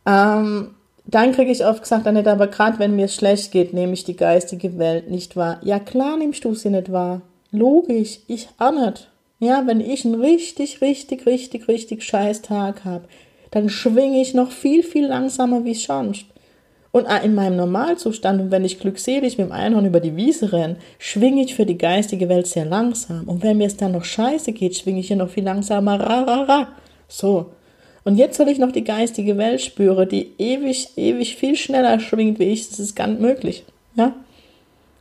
Ähm, 0.07 0.75
dann 1.04 1.33
kriege 1.33 1.50
ich 1.50 1.64
oft 1.64 1.83
gesagt, 1.83 2.07
Annette, 2.07 2.30
aber 2.30 2.47
gerade 2.47 2.78
wenn 2.78 2.95
mir 2.95 3.07
es 3.07 3.14
schlecht 3.14 3.50
geht, 3.50 3.73
nehme 3.73 3.95
ich 3.95 4.04
die 4.04 4.16
geistige 4.16 4.78
Welt 4.78 5.11
nicht 5.11 5.37
wahr. 5.37 5.59
Ja, 5.62 5.78
klar 5.78 6.16
nimmst 6.16 6.45
du 6.45 6.54
sie 6.54 6.71
nicht 6.71 6.92
wahr. 6.92 7.23
Logisch, 7.50 8.21
ich 8.26 8.49
auch 8.59 8.73
nicht. 8.73 9.09
Ja, 9.40 9.66
wenn 9.66 9.80
ich 9.80 10.04
einen 10.04 10.21
richtig, 10.21 10.80
richtig, 10.80 11.26
richtig, 11.26 11.66
richtig 11.68 12.02
scheiß 12.02 12.42
Tag 12.42 12.85
habe, 12.85 13.09
dann 13.50 13.68
schwinge 13.68 14.21
ich 14.21 14.35
noch 14.35 14.50
viel, 14.50 14.83
viel 14.83 15.07
langsamer 15.07 15.64
wie 15.64 15.75
sonst. 15.75 16.26
Und 16.90 17.07
in 17.23 17.35
meinem 17.35 17.57
Normalzustand, 17.57 18.40
und 18.40 18.50
wenn 18.50 18.64
ich 18.64 18.80
glückselig 18.80 19.37
mit 19.37 19.49
dem 19.49 19.52
Einhorn 19.52 19.85
über 19.85 20.00
die 20.00 20.16
Wiese 20.16 20.52
renne, 20.52 20.76
schwinge 20.99 21.42
ich 21.42 21.54
für 21.54 21.66
die 21.66 21.76
geistige 21.76 22.28
Welt 22.28 22.47
sehr 22.47 22.64
langsam. 22.64 23.28
Und 23.28 23.42
wenn 23.42 23.59
mir 23.59 23.66
es 23.66 23.76
dann 23.76 23.92
noch 23.92 24.04
scheiße 24.04 24.52
geht, 24.52 24.76
schwinge 24.76 25.00
ich 25.00 25.09
hier 25.09 25.16
noch 25.16 25.28
viel 25.28 25.45
langsamer. 25.45 26.00
Ra, 26.00 26.23
ra, 26.23 26.42
ra. 26.45 26.68
So. 27.07 27.47
Und 28.04 28.16
jetzt 28.16 28.38
soll 28.38 28.49
ich 28.49 28.59
noch 28.59 28.73
die 28.73 28.85
geistige 28.85 29.37
Welt 29.37 29.61
spüren, 29.61 30.09
die 30.09 30.33
ewig, 30.38 30.88
ewig 30.97 31.37
viel 31.37 31.57
schneller 31.57 32.00
schwingt 32.00 32.38
wie 32.38 32.45
ich. 32.45 32.71
Das 32.71 32.78
ist 32.78 32.97
ganz 32.97 33.21
möglich. 33.21 33.64
Ja? 33.97 34.14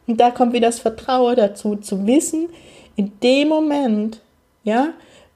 Und 0.08 0.20
da 0.20 0.32
kommt 0.32 0.52
wieder 0.52 0.68
das 0.68 0.80
Vertrauen 0.80 1.38
dazu, 1.38 1.78
zu 1.78 2.06
wissen, 2.06 2.50
in 2.98 3.14
dem 3.24 3.48
Moment, 3.48 4.20
ja, 4.64 4.90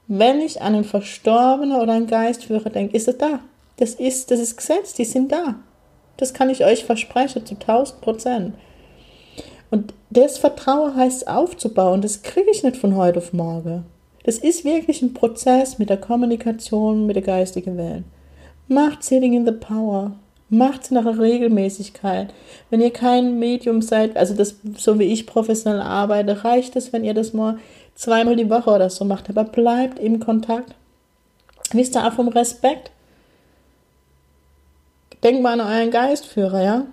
wenn 0.08 0.40
ich 0.40 0.60
an 0.60 0.74
einen 0.74 0.84
Verstorbenen 0.84 1.80
oder 1.80 1.92
einen 1.92 2.06
Geistführer 2.06 2.68
denke, 2.68 2.96
ist 2.96 3.06
er 3.06 3.14
da. 3.14 3.40
Das 3.78 3.94
ist, 3.94 4.30
das 4.30 4.40
ist 4.40 4.56
Gesetz, 4.56 4.92
die 4.92 5.04
sind 5.04 5.32
da. 5.32 5.54
Das 6.16 6.34
kann 6.34 6.50
ich 6.50 6.64
euch 6.64 6.84
versprechen 6.84 7.44
zu 7.46 7.54
1000 7.54 8.00
Prozent. 8.00 8.54
Und 9.70 9.94
das 10.10 10.36
Vertrauen 10.38 10.94
heißt 10.94 11.28
aufzubauen, 11.28 12.02
das 12.02 12.22
kriege 12.22 12.50
ich 12.50 12.62
nicht 12.62 12.76
von 12.76 12.94
heute 12.96 13.18
auf 13.18 13.32
morgen. 13.32 13.86
Das 14.24 14.38
ist 14.38 14.64
wirklich 14.64 15.02
ein 15.02 15.14
Prozess 15.14 15.78
mit 15.78 15.90
der 15.90 15.96
Kommunikation 15.96 17.06
mit 17.06 17.16
der 17.16 17.22
geistigen 17.22 17.76
Welt. 17.76 18.04
Macht 18.68 19.02
Sitting 19.02 19.32
in 19.32 19.46
the 19.46 19.52
Power. 19.52 20.12
Macht 20.48 20.82
es 20.82 20.90
nach 20.90 21.06
Regelmäßigkeit. 21.18 22.32
Wenn 22.68 22.82
ihr 22.82 22.92
kein 22.92 23.38
Medium 23.38 23.80
seid, 23.80 24.16
also 24.16 24.34
das, 24.34 24.56
so 24.76 24.98
wie 24.98 25.04
ich 25.04 25.26
professionell 25.26 25.80
arbeite, 25.80 26.44
reicht 26.44 26.76
es, 26.76 26.92
wenn 26.92 27.04
ihr 27.04 27.14
das 27.14 27.32
mal 27.32 27.56
zweimal 27.94 28.36
die 28.36 28.50
Woche 28.50 28.70
oder 28.70 28.90
so 28.90 29.06
macht. 29.06 29.30
Aber 29.30 29.44
bleibt 29.44 29.98
im 29.98 30.20
Kontakt. 30.20 30.74
Wisst 31.72 31.96
ihr 31.96 32.06
auch 32.06 32.12
vom 32.12 32.28
Respekt? 32.28 32.90
Denkt 35.22 35.42
mal 35.42 35.60
an 35.60 35.66
euren 35.66 35.90
Geistführer, 35.90 36.62
ja? 36.62 36.86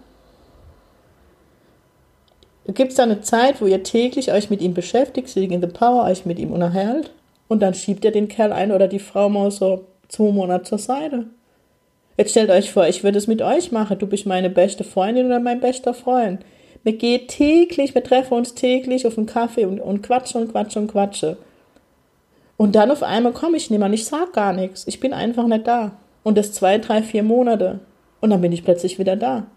Gibt 2.68 2.92
es 2.92 2.98
da 2.98 3.04
eine 3.04 3.22
Zeit, 3.22 3.62
wo 3.62 3.66
ihr 3.66 3.82
täglich 3.84 4.32
euch 4.32 4.50
mit 4.50 4.62
ihm 4.62 4.76
beschäftigt, 4.76 5.28
Sitting 5.28 5.52
in 5.52 5.62
the 5.62 5.68
Power, 5.68 6.04
euch 6.06 6.26
mit 6.26 6.38
ihm 6.38 6.52
unterhält? 6.52 7.12
Und 7.48 7.62
dann 7.62 7.74
schiebt 7.74 8.06
ihr 8.06 8.12
den 8.12 8.28
Kerl 8.28 8.54
ein 8.54 8.72
oder 8.72 8.88
die 8.88 9.00
Frau 9.00 9.28
mal 9.28 9.50
so 9.50 9.86
zwei 10.08 10.32
Monate 10.32 10.66
zur 10.66 10.78
Seite. 10.78 11.26
Jetzt 12.18 12.32
stellt 12.32 12.52
euch 12.52 12.72
vor, 12.72 12.88
ich 12.88 13.04
würde 13.04 13.18
es 13.18 13.28
mit 13.28 13.42
euch 13.42 13.72
machen. 13.72 13.98
Du 13.98 14.06
bist 14.06 14.26
meine 14.26 14.50
beste 14.50 14.84
Freundin 14.84 15.26
oder 15.26 15.40
mein 15.40 15.60
bester 15.60 15.94
Freund. 15.94 16.42
Wir 16.84 16.94
gehen 16.94 17.28
täglich, 17.28 17.96
wir 17.96 18.04
treffen 18.04 18.36
uns 18.36 18.54
täglich 18.54 19.08
auf 19.08 19.18
einen 19.18 19.26
Kaffee 19.26 19.66
und, 19.66 19.80
und 19.80 20.04
quatschen 20.04 20.42
und 20.42 20.52
quatschen 20.52 20.84
und 20.84 20.92
quatschen. 20.92 21.38
Und 22.58 22.76
dann 22.76 22.92
auf 22.92 23.04
einmal 23.04 23.32
komme 23.32 23.58
ich 23.58 23.70
nicht 23.70 23.80
mehr 23.80 23.88
und 23.88 23.94
ich 23.94 24.06
sag 24.06 24.34
gar 24.34 24.54
nichts. 24.54 24.86
Ich 24.86 25.00
bin 25.00 25.14
einfach 25.14 25.48
nicht 25.48 25.66
da. 25.66 25.94
Und 26.24 26.38
das 26.38 26.52
zwei, 26.52 26.78
drei, 26.78 27.02
vier 27.02 27.24
Monate. 27.24 27.80
Und 28.22 28.30
dann 28.32 28.42
bin 28.42 28.52
ich 28.52 28.64
plötzlich 28.64 29.00
wieder 29.00 29.16
da. 29.16 29.48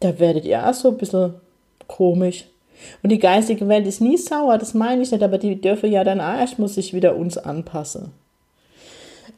Da 0.00 0.18
werdet 0.18 0.44
ihr 0.44 0.68
auch 0.68 0.74
so 0.74 0.88
ein 0.88 0.96
bisschen 0.96 1.34
komisch. 1.86 2.44
Und 3.02 3.10
die 3.10 3.18
geistige 3.18 3.68
Welt 3.68 3.86
ist 3.86 4.00
nie 4.00 4.16
sauer, 4.16 4.58
das 4.58 4.74
meine 4.74 5.02
ich 5.02 5.12
nicht, 5.12 5.22
aber 5.22 5.38
die 5.38 5.60
dürfen 5.60 5.92
ja 5.92 6.04
dann 6.04 6.20
auch 6.20 6.38
erst 6.38 6.58
muss 6.58 6.74
sich 6.74 6.94
wieder 6.94 7.16
uns 7.16 7.38
anpassen. 7.38 8.10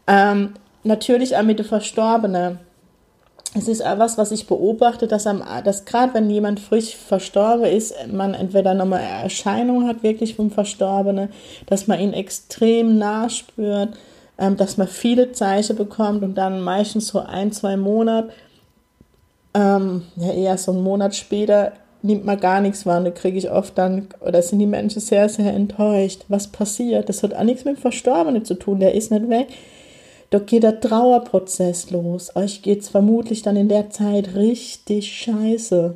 Ähm, 0.06 0.54
natürlich 0.82 1.37
auch 1.37 1.42
mit 1.42 1.58
den 1.58 1.66
Verstorbenen. 1.66 2.58
Es 3.56 3.68
ist 3.68 3.87
auch 3.87 3.99
was, 3.99 4.18
was 4.18 4.32
ich 4.32 4.46
beobachte, 4.46 5.06
dass, 5.06 5.28
dass 5.64 5.84
gerade 5.84 6.14
wenn 6.14 6.28
jemand 6.28 6.58
frisch 6.58 6.96
verstorben 6.96 7.66
ist, 7.66 7.94
man 8.11 8.34
entweder 8.34 8.75
nochmal 8.75 9.02
Erscheinung 9.02 9.87
hat 9.87 10.02
wirklich 10.02 10.34
vom 10.34 10.50
Verstorbenen, 10.50 11.28
dass 11.66 11.87
man 11.87 12.00
ihn 12.00 12.12
extrem 12.12 12.99
nah 12.99 13.28
spürt, 13.28 13.90
ähm, 14.38 14.57
dass 14.57 14.76
man 14.76 14.88
viele 14.88 15.33
Zeichen 15.33 15.76
bekommt 15.76 16.23
und 16.23 16.35
dann 16.35 16.61
meistens 16.61 17.09
so 17.09 17.21
ein, 17.21 17.53
zwei 17.53 17.76
Monate, 17.76 18.31
ähm, 19.55 20.03
ja 20.17 20.33
eher 20.33 20.59
so 20.59 20.73
einen 20.73 20.83
Monat 20.83 21.14
später, 21.14 21.73
nimmt 22.03 22.25
man 22.25 22.38
gar 22.41 22.61
nichts 22.61 22.85
wahr. 22.85 22.99
Und 22.99 23.05
da 23.05 23.11
kriege 23.11 23.38
ich 23.38 23.50
oft 23.50 23.79
dann, 23.79 24.09
oder 24.21 24.43
sind 24.43 24.59
die 24.59 24.67
Menschen 24.67 25.00
sehr, 25.00 25.29
sehr 25.29 25.53
enttäuscht. 25.55 26.25
Was 26.29 26.49
passiert? 26.49 27.09
Das 27.09 27.23
hat 27.23 27.35
auch 27.35 27.45
nichts 27.45 27.64
mit 27.64 27.76
dem 27.76 27.81
Verstorbenen 27.81 28.45
zu 28.45 28.55
tun, 28.55 28.81
der 28.81 28.95
ist 28.95 29.11
nicht 29.11 29.29
weg 29.29 29.49
da 30.35 30.41
geht 30.41 30.64
der 30.64 30.81
Trauerprozess 30.81 31.93
los. 31.93 32.35
Euch 32.35 32.62
geht's 32.62 32.88
vermutlich 32.88 33.43
dann 33.43 33.55
in 33.55 33.69
der 33.69 33.91
Zeit 33.91 34.35
richtig 34.35 35.17
scheiße. 35.17 35.95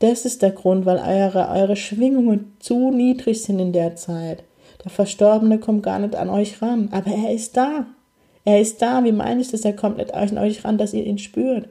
Das 0.00 0.26
ist 0.26 0.42
der 0.42 0.50
Grund, 0.50 0.84
weil 0.84 0.98
eure, 0.98 1.48
eure 1.48 1.76
Schwingungen 1.76 2.54
zu 2.58 2.90
niedrig 2.90 3.42
sind 3.42 3.60
in 3.60 3.72
der 3.72 3.96
Zeit. 3.96 4.42
Der 4.84 4.90
Verstorbene 4.90 5.58
kommt 5.58 5.82
gar 5.82 5.98
nicht 5.98 6.14
an 6.14 6.28
euch 6.28 6.60
ran, 6.60 6.88
aber 6.92 7.10
er 7.10 7.32
ist 7.32 7.56
da. 7.56 7.86
Er 8.44 8.60
ist 8.60 8.82
da. 8.82 9.02
Wie 9.04 9.12
meine 9.12 9.40
ich 9.40 9.50
das? 9.50 9.64
Er 9.64 9.74
kommt 9.74 9.96
nicht 9.96 10.12
an 10.12 10.38
euch 10.38 10.64
ran, 10.64 10.78
dass 10.78 10.92
ihr 10.92 11.04
ihn 11.04 11.18
spürt. 11.18 11.68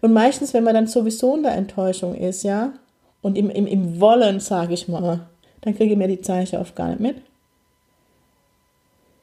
Und 0.00 0.12
meistens, 0.12 0.52
wenn 0.52 0.64
man 0.64 0.74
dann 0.74 0.88
sowieso 0.88 1.36
in 1.36 1.44
der 1.44 1.54
Enttäuschung 1.54 2.14
ist, 2.14 2.42
ja, 2.42 2.72
und 3.22 3.38
im, 3.38 3.50
im, 3.50 3.66
im 3.66 4.00
Wollen, 4.00 4.40
sage 4.40 4.74
ich 4.74 4.88
mal, 4.88 5.26
dann 5.62 5.74
kriege 5.74 5.92
ich 5.92 5.98
mir 5.98 6.08
die 6.08 6.20
Zeichen 6.20 6.58
oft 6.58 6.76
gar 6.76 6.88
nicht 6.88 7.00
mit. 7.00 7.16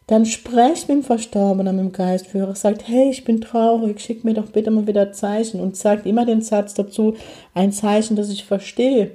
Dann 0.07 0.25
sprecht 0.25 0.89
mit 0.89 0.97
dem 0.97 1.03
Verstorbenen, 1.03 1.75
mit 1.75 1.85
dem 1.85 1.91
Geistführer, 1.93 2.55
sagt, 2.55 2.87
hey, 2.87 3.09
ich 3.09 3.23
bin 3.23 3.39
traurig, 3.39 4.01
schick 4.01 4.25
mir 4.25 4.33
doch 4.33 4.47
bitte 4.47 4.69
mal 4.69 4.87
wieder 4.87 5.13
Zeichen 5.13 5.61
und 5.61 5.77
sagt 5.77 6.05
immer 6.05 6.25
den 6.25 6.41
Satz 6.41 6.73
dazu, 6.73 7.15
ein 7.53 7.71
Zeichen, 7.71 8.17
das 8.17 8.29
ich 8.29 8.43
verstehe. 8.43 9.11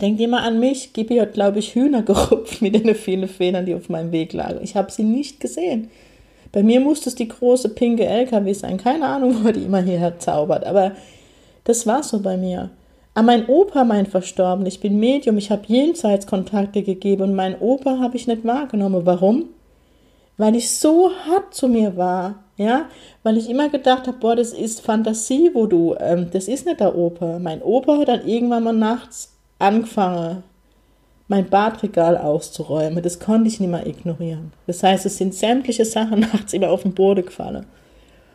Denkt 0.00 0.20
immer 0.20 0.42
an 0.42 0.60
mich, 0.60 0.92
Gibi 0.92 1.16
hat, 1.16 1.34
glaube 1.34 1.58
ich, 1.58 1.74
Hühner 1.74 2.02
gerupft 2.02 2.62
mit 2.62 2.74
den 2.74 2.94
vielen 2.94 3.28
Federn, 3.28 3.66
die 3.66 3.74
auf 3.74 3.88
meinem 3.88 4.12
Weg 4.12 4.32
lagen. 4.32 4.60
Ich 4.62 4.76
habe 4.76 4.90
sie 4.90 5.02
nicht 5.02 5.40
gesehen. 5.40 5.90
Bei 6.52 6.62
mir 6.62 6.80
musste 6.80 7.08
es 7.08 7.14
die 7.14 7.28
große 7.28 7.70
pinke 7.70 8.04
LKW 8.04 8.52
sein. 8.52 8.78
Keine 8.78 9.06
Ahnung, 9.06 9.36
wo 9.44 9.50
die 9.50 9.64
immer 9.64 9.82
hierher 9.82 10.18
zaubert. 10.18 10.64
Aber 10.64 10.92
das 11.64 11.86
war 11.86 12.02
so 12.02 12.20
bei 12.20 12.36
mir. 12.36 12.70
Aber 13.14 13.26
mein 13.26 13.46
Opa, 13.46 13.84
mein 13.84 14.06
Verstorben, 14.06 14.66
ich 14.66 14.80
bin 14.80 15.00
Medium, 15.00 15.36
ich 15.36 15.50
habe 15.50 15.62
Jenseitskontakte 15.66 16.82
gegeben 16.82 17.22
und 17.22 17.34
mein 17.34 17.58
Opa 17.58 17.98
habe 17.98 18.16
ich 18.16 18.26
nicht 18.26 18.44
wahrgenommen. 18.44 19.04
Warum? 19.04 19.48
weil 20.40 20.56
ich 20.56 20.70
so 20.70 21.10
hart 21.26 21.54
zu 21.54 21.68
mir 21.68 21.98
war, 21.98 22.42
ja, 22.56 22.86
weil 23.22 23.36
ich 23.36 23.50
immer 23.50 23.68
gedacht 23.68 24.06
habe, 24.06 24.16
boah, 24.18 24.34
das 24.34 24.54
ist 24.54 24.80
Fantasie, 24.80 25.50
wo 25.52 25.66
du, 25.66 25.94
ähm, 26.00 26.28
das 26.32 26.48
ist 26.48 26.64
nicht 26.64 26.80
der 26.80 26.96
Opa. 26.96 27.38
Mein 27.38 27.60
Opa 27.60 27.98
hat 27.98 28.08
dann 28.08 28.26
irgendwann 28.26 28.64
mal 28.64 28.72
nachts 28.72 29.36
angefangen, 29.60 30.42
mein 31.28 31.48
Badregal 31.48 32.18
auszuräumen. 32.18 33.02
Das 33.02 33.20
konnte 33.20 33.48
ich 33.48 33.60
nicht 33.60 33.70
mehr 33.70 33.86
ignorieren. 33.86 34.52
Das 34.66 34.82
heißt, 34.82 35.06
es 35.06 35.16
sind 35.16 35.32
sämtliche 35.32 35.84
Sachen 35.84 36.20
nachts 36.32 36.52
immer 36.52 36.70
auf 36.70 36.82
den 36.82 36.94
Boden 36.94 37.24
gefallen. 37.24 37.66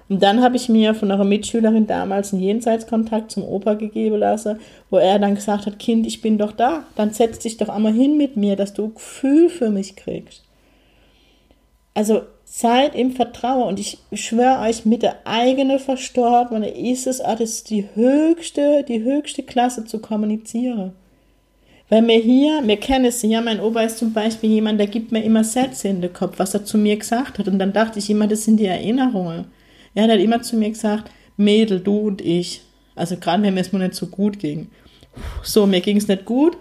Und 0.08 0.22
dann 0.22 0.42
habe 0.42 0.56
ich 0.56 0.70
mir 0.70 0.94
von 0.94 1.12
einer 1.12 1.24
Mitschülerin 1.24 1.88
damals 1.88 2.32
einen 2.32 2.44
Jenseitskontakt 2.44 3.32
zum 3.32 3.44
Opa 3.44 3.74
gegeben 3.74 4.18
lassen, 4.18 4.60
wo 4.90 4.98
er 4.98 5.20
dann 5.20 5.36
gesagt 5.36 5.66
hat, 5.66 5.80
Kind, 5.80 6.06
ich 6.06 6.22
bin 6.22 6.38
doch 6.38 6.52
da, 6.52 6.84
dann 6.96 7.12
setz 7.12 7.40
dich 7.40 7.58
doch 7.58 7.70
einmal 7.70 7.94
hin 7.94 8.16
mit 8.18 8.38
mir, 8.38 8.56
dass 8.56 8.74
du 8.74 8.94
Gefühl 8.94 9.50
für 9.50 9.72
mich 9.72 9.96
kriegst. 9.96 10.44
Also 11.96 12.22
seid 12.46 12.96
im 12.96 13.12
Vertrauen 13.12 13.68
und 13.68 13.80
ich 13.80 13.98
schwöre 14.14 14.62
euch, 14.62 14.86
mit 14.86 15.02
der 15.02 15.16
eigenen 15.26 15.80
Verstorbenen 15.80 16.64
ist 16.64 17.08
es 17.08 17.64
die 17.64 17.90
höchste, 17.96 18.84
die 18.88 19.04
höchste 19.04 19.44
Klasse 19.44 19.86
zu 19.86 20.00
kommunizieren. 20.00 20.94
Weil 21.90 22.02
mir 22.02 22.20
hier, 22.20 22.62
mir 22.62 22.78
kennen 22.78 23.06
es 23.06 23.22
ja, 23.22 23.42
mein 23.42 23.60
Opa 23.60 23.82
ist 23.82 24.00
zum 24.00 24.12
Beispiel 24.12 24.50
jemand, 24.50 24.80
der 24.80 24.88
gibt 24.88 25.12
mir 25.12 25.24
immer 25.24 25.44
Sätze 25.44 25.88
in 25.88 26.02
den 26.02 26.12
Kopf, 26.12 26.40
was 26.40 26.54
er 26.54 26.66
zu 26.66 26.78
mir 26.78 26.98
gesagt 26.98 27.38
hat. 27.38 27.48
Und 27.48 27.60
dann 27.60 27.74
dachte 27.74 28.00
ich 28.00 28.10
immer, 28.10 28.28
das 28.28 28.44
sind 28.44 28.58
die 28.58 28.66
Erinnerungen. 28.66 29.46
Er 29.94 30.08
hat 30.08 30.20
immer 30.20 30.42
zu 30.42 30.56
mir 30.56 30.70
gesagt, 30.70 31.12
Mädel, 31.38 31.80
du 31.80 32.00
und 32.00 32.22
ich. 32.22 32.62
Also 32.96 33.18
gerade 33.18 33.44
wenn 33.44 33.54
mir 33.54 33.62
es 33.62 33.72
mal 33.72 33.80
nicht 33.80 33.94
so 33.94 34.08
gut 34.08 34.40
ging. 34.40 34.70
So, 35.44 35.68
mir 35.68 35.82
ging 35.82 35.98
es 35.98 36.08
nicht 36.08 36.26
gut. 36.26 36.58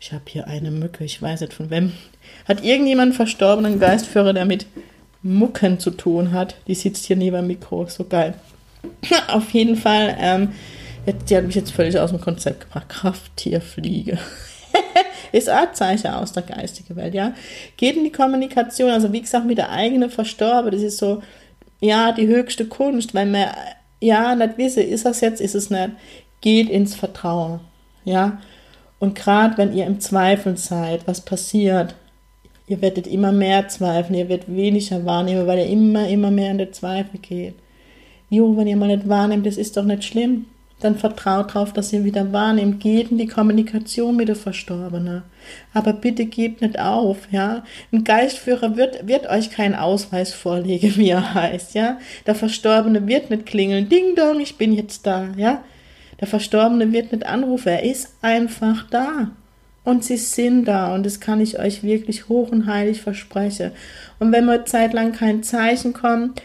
Ich 0.00 0.12
habe 0.12 0.24
hier 0.28 0.46
eine 0.46 0.70
Mücke, 0.70 1.04
ich 1.04 1.20
weiß 1.20 1.40
nicht 1.40 1.52
von 1.52 1.70
wem. 1.70 1.92
Hat 2.46 2.64
irgendjemand 2.64 3.16
verstorbenen 3.16 3.80
Geistführer, 3.80 4.32
der 4.32 4.44
mit 4.44 4.66
Mucken 5.22 5.80
zu 5.80 5.90
tun 5.90 6.32
hat? 6.32 6.54
Die 6.68 6.76
sitzt 6.76 7.06
hier 7.06 7.16
neben 7.16 7.36
dem 7.36 7.48
Mikro, 7.48 7.86
so 7.86 8.04
geil. 8.04 8.34
Auf 9.28 9.50
jeden 9.50 9.76
Fall, 9.76 10.16
ähm, 10.20 10.52
die 11.12 11.36
hat 11.36 11.44
mich 11.44 11.54
jetzt 11.54 11.72
völlig 11.72 11.98
aus 11.98 12.10
dem 12.10 12.20
Konzept 12.20 12.62
gebracht. 12.62 12.88
Krafttierfliege. 12.88 14.18
ist 15.32 15.50
auch 15.50 15.72
Zeichen 15.72 16.08
aus 16.08 16.32
der 16.32 16.42
geistigen 16.42 16.96
Welt, 16.96 17.14
ja. 17.14 17.34
Geht 17.76 17.96
in 17.96 18.04
die 18.04 18.12
Kommunikation, 18.12 18.90
also 18.90 19.12
wie 19.12 19.20
gesagt, 19.20 19.46
mit 19.46 19.58
der 19.58 19.70
eigenen 19.70 20.10
Verstorben, 20.10 20.70
das 20.70 20.82
ist 20.82 20.98
so, 20.98 21.22
ja, 21.80 22.12
die 22.12 22.26
höchste 22.26 22.66
Kunst, 22.66 23.14
weil 23.14 23.26
man, 23.26 23.48
ja, 24.00 24.34
nicht 24.34 24.58
wissen, 24.58 24.82
ist 24.82 25.04
das 25.04 25.20
jetzt, 25.20 25.40
ist 25.40 25.54
es 25.54 25.70
nicht. 25.70 25.90
Geht 26.40 26.68
ins 26.68 26.94
Vertrauen, 26.94 27.60
ja. 28.04 28.40
Und 28.98 29.14
gerade 29.14 29.56
wenn 29.58 29.76
ihr 29.76 29.86
im 29.86 30.00
Zweifel 30.00 30.56
seid, 30.56 31.06
was 31.06 31.20
passiert? 31.20 31.94
Ihr 32.66 32.82
werdet 32.82 33.06
immer 33.06 33.32
mehr 33.32 33.68
zweifeln, 33.68 34.18
ihr 34.18 34.28
werdet 34.28 34.54
weniger 34.54 35.04
wahrnehmen, 35.04 35.46
weil 35.46 35.60
ihr 35.60 35.66
immer, 35.66 36.08
immer 36.08 36.30
mehr 36.30 36.50
in 36.50 36.58
den 36.58 36.72
Zweifel 36.72 37.18
geht. 37.20 37.54
Jo, 38.28 38.56
wenn 38.56 38.66
ihr 38.66 38.76
mal 38.76 38.88
nicht 38.88 39.08
wahrnehmt, 39.08 39.46
das 39.46 39.56
ist 39.56 39.76
doch 39.76 39.84
nicht 39.84 40.04
schlimm. 40.04 40.46
Dann 40.80 40.96
vertraut 40.96 41.54
darauf, 41.54 41.72
dass 41.72 41.92
ihr 41.92 42.04
wieder 42.04 42.32
wahrnehmt. 42.32 42.80
Geht 42.80 43.10
in 43.10 43.18
die 43.18 43.26
Kommunikation 43.26 44.14
mit 44.14 44.28
der 44.28 44.36
Verstorbenen. 44.36 45.22
Aber 45.74 45.92
bitte 45.92 46.26
gebt 46.26 46.62
nicht 46.62 46.78
auf, 46.78 47.28
ja. 47.32 47.64
Ein 47.92 48.04
Geistführer 48.04 48.76
wird, 48.76 49.08
wird 49.08 49.28
euch 49.28 49.50
keinen 49.50 49.74
Ausweis 49.74 50.32
vorlegen, 50.32 50.94
wie 50.96 51.10
er 51.10 51.34
heißt, 51.34 51.74
ja. 51.74 51.98
Der 52.26 52.34
Verstorbene 52.36 53.06
wird 53.06 53.30
nicht 53.30 53.46
klingeln. 53.46 53.88
Ding 53.88 54.14
dong, 54.14 54.40
ich 54.40 54.56
bin 54.56 54.72
jetzt 54.72 55.06
da, 55.06 55.28
ja. 55.36 55.64
Der 56.20 56.28
Verstorbene 56.28 56.92
wird 56.92 57.12
nicht 57.12 57.26
anrufen, 57.26 57.68
er 57.68 57.84
ist 57.84 58.14
einfach 58.22 58.88
da. 58.90 59.30
Und 59.84 60.04
sie 60.04 60.16
sind 60.16 60.66
da 60.66 60.94
und 60.94 61.06
das 61.06 61.18
kann 61.18 61.40
ich 61.40 61.58
euch 61.58 61.82
wirklich 61.82 62.28
hoch 62.28 62.50
und 62.50 62.66
heilig 62.66 63.00
versprechen. 63.00 63.72
Und 64.18 64.32
wenn 64.32 64.44
mal 64.44 64.64
zeitlang 64.64 65.12
kein 65.12 65.42
Zeichen 65.42 65.92
kommt, 65.92 66.42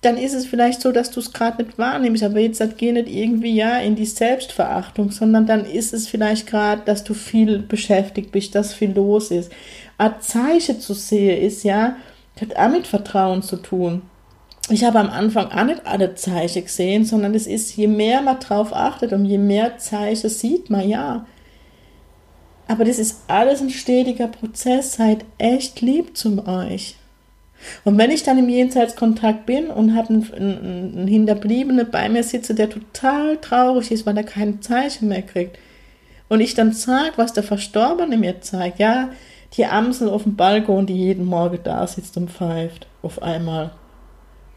dann 0.00 0.16
ist 0.16 0.34
es 0.34 0.46
vielleicht 0.46 0.80
so, 0.80 0.92
dass 0.92 1.10
du 1.10 1.18
es 1.18 1.32
gerade 1.32 1.62
nicht 1.62 1.76
wahrnimmst, 1.76 2.22
aber 2.22 2.38
jetzt 2.38 2.60
halt 2.60 2.78
geh 2.78 2.92
nicht 2.92 3.08
irgendwie 3.08 3.54
ja 3.54 3.78
in 3.78 3.96
die 3.96 4.06
Selbstverachtung, 4.06 5.10
sondern 5.10 5.46
dann 5.46 5.64
ist 5.64 5.92
es 5.92 6.06
vielleicht 6.06 6.46
gerade, 6.46 6.82
dass 6.84 7.02
du 7.02 7.14
viel 7.14 7.58
beschäftigt 7.58 8.30
bist, 8.30 8.54
dass 8.54 8.72
viel 8.72 8.92
los 8.92 9.32
ist. 9.32 9.50
Ein 9.96 10.14
Zeichen 10.20 10.80
zu 10.80 10.94
sehen 10.94 11.42
ist 11.42 11.64
ja, 11.64 11.96
hat 12.40 12.56
auch 12.56 12.68
mit 12.68 12.86
Vertrauen 12.86 13.42
zu 13.42 13.56
tun. 13.56 14.02
Ich 14.70 14.84
habe 14.84 15.00
am 15.00 15.10
Anfang 15.10 15.50
auch 15.50 15.64
nicht 15.64 15.86
alle 15.86 16.14
Zeichen 16.14 16.64
gesehen, 16.64 17.04
sondern 17.04 17.34
es 17.34 17.46
ist, 17.46 17.74
je 17.76 17.88
mehr 17.88 18.22
man 18.22 18.38
drauf 18.38 18.72
achtet 18.72 19.12
und 19.12 19.24
je 19.24 19.38
mehr 19.38 19.78
Zeichen 19.78 20.28
sieht 20.28 20.70
man, 20.70 20.88
ja. 20.88 21.26
Aber 22.68 22.84
das 22.84 22.98
ist 22.98 23.22
alles 23.28 23.62
ein 23.62 23.70
stetiger 23.70 24.28
Prozess. 24.28 24.92
Seid 24.92 25.24
echt 25.38 25.80
lieb 25.80 26.16
zu 26.16 26.46
euch. 26.46 26.96
Und 27.84 27.98
wenn 27.98 28.10
ich 28.10 28.22
dann 28.22 28.38
im 28.38 28.48
Jenseitskontakt 28.48 29.46
bin 29.46 29.68
und 29.68 29.94
habe 29.94 30.08
einen, 30.10 30.34
einen, 30.34 31.08
Hinterbliebenen 31.08 31.90
bei 31.90 32.08
mir 32.08 32.22
sitze, 32.22 32.54
der 32.54 32.70
total 32.70 33.38
traurig 33.38 33.90
ist, 33.90 34.06
weil 34.06 34.16
er 34.16 34.24
keine 34.24 34.60
Zeichen 34.60 35.08
mehr 35.08 35.22
kriegt, 35.22 35.58
und 36.28 36.40
ich 36.40 36.54
dann 36.54 36.72
sage, 36.72 37.12
was 37.16 37.32
der 37.32 37.42
Verstorbene 37.42 38.18
mir 38.18 38.42
zeigt, 38.42 38.78
ja, 38.78 39.08
die 39.56 39.64
Amsel 39.64 40.10
auf 40.10 40.24
dem 40.24 40.36
Balkon, 40.36 40.84
die 40.84 40.96
jeden 40.96 41.24
Morgen 41.24 41.60
da 41.64 41.86
sitzt 41.86 42.18
und 42.18 42.30
pfeift, 42.30 42.86
auf 43.00 43.22
einmal. 43.22 43.70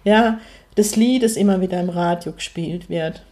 Ja, 0.04 0.40
das 0.76 0.98
Lied, 0.98 1.24
das 1.24 1.38
immer 1.38 1.62
wieder 1.62 1.80
im 1.80 1.90
Radio 1.90 2.34
gespielt 2.34 2.90
wird. 2.90 3.24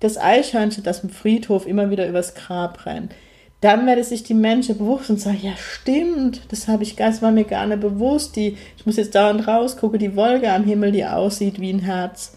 Das 0.00 0.18
Eichhörnchen, 0.18 0.82
das 0.82 1.04
im 1.04 1.10
Friedhof 1.10 1.68
immer 1.68 1.90
wieder 1.90 2.08
übers 2.08 2.34
Grab 2.34 2.84
rennt 2.84 3.14
dann 3.60 3.86
werde 3.86 4.04
sich 4.04 4.22
die 4.22 4.34
Menschen 4.34 4.78
bewusst 4.78 5.10
und 5.10 5.20
sagen, 5.20 5.40
ja 5.42 5.52
stimmt, 5.56 6.42
das 6.48 6.66
habe 6.66 6.82
ich 6.82 6.96
das 6.96 7.20
war 7.20 7.30
mir 7.30 7.44
gar 7.44 7.66
nicht 7.66 7.80
bewusst. 7.80 8.36
Die, 8.36 8.56
ich 8.76 8.86
muss 8.86 8.96
jetzt 8.96 9.14
dauernd 9.14 9.46
rausgucken, 9.46 9.98
die 9.98 10.16
Wolke 10.16 10.50
am 10.50 10.64
Himmel, 10.64 10.92
die 10.92 11.04
aussieht 11.04 11.60
wie 11.60 11.72
ein 11.72 11.80
Herz. 11.80 12.36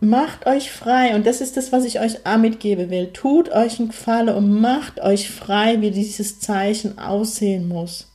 Macht 0.00 0.46
euch 0.46 0.70
frei 0.70 1.14
und 1.14 1.26
das 1.26 1.40
ist 1.40 1.56
das, 1.56 1.72
was 1.72 1.84
ich 1.84 2.00
euch 2.00 2.24
auch 2.24 2.38
mitgeben 2.38 2.90
will. 2.90 3.10
Tut 3.12 3.50
euch 3.50 3.78
einen 3.78 3.88
Gefallen 3.88 4.34
und 4.34 4.60
macht 4.60 5.00
euch 5.00 5.28
frei, 5.28 5.80
wie 5.80 5.90
dieses 5.90 6.38
Zeichen 6.38 6.98
aussehen 6.98 7.68
muss. 7.68 8.06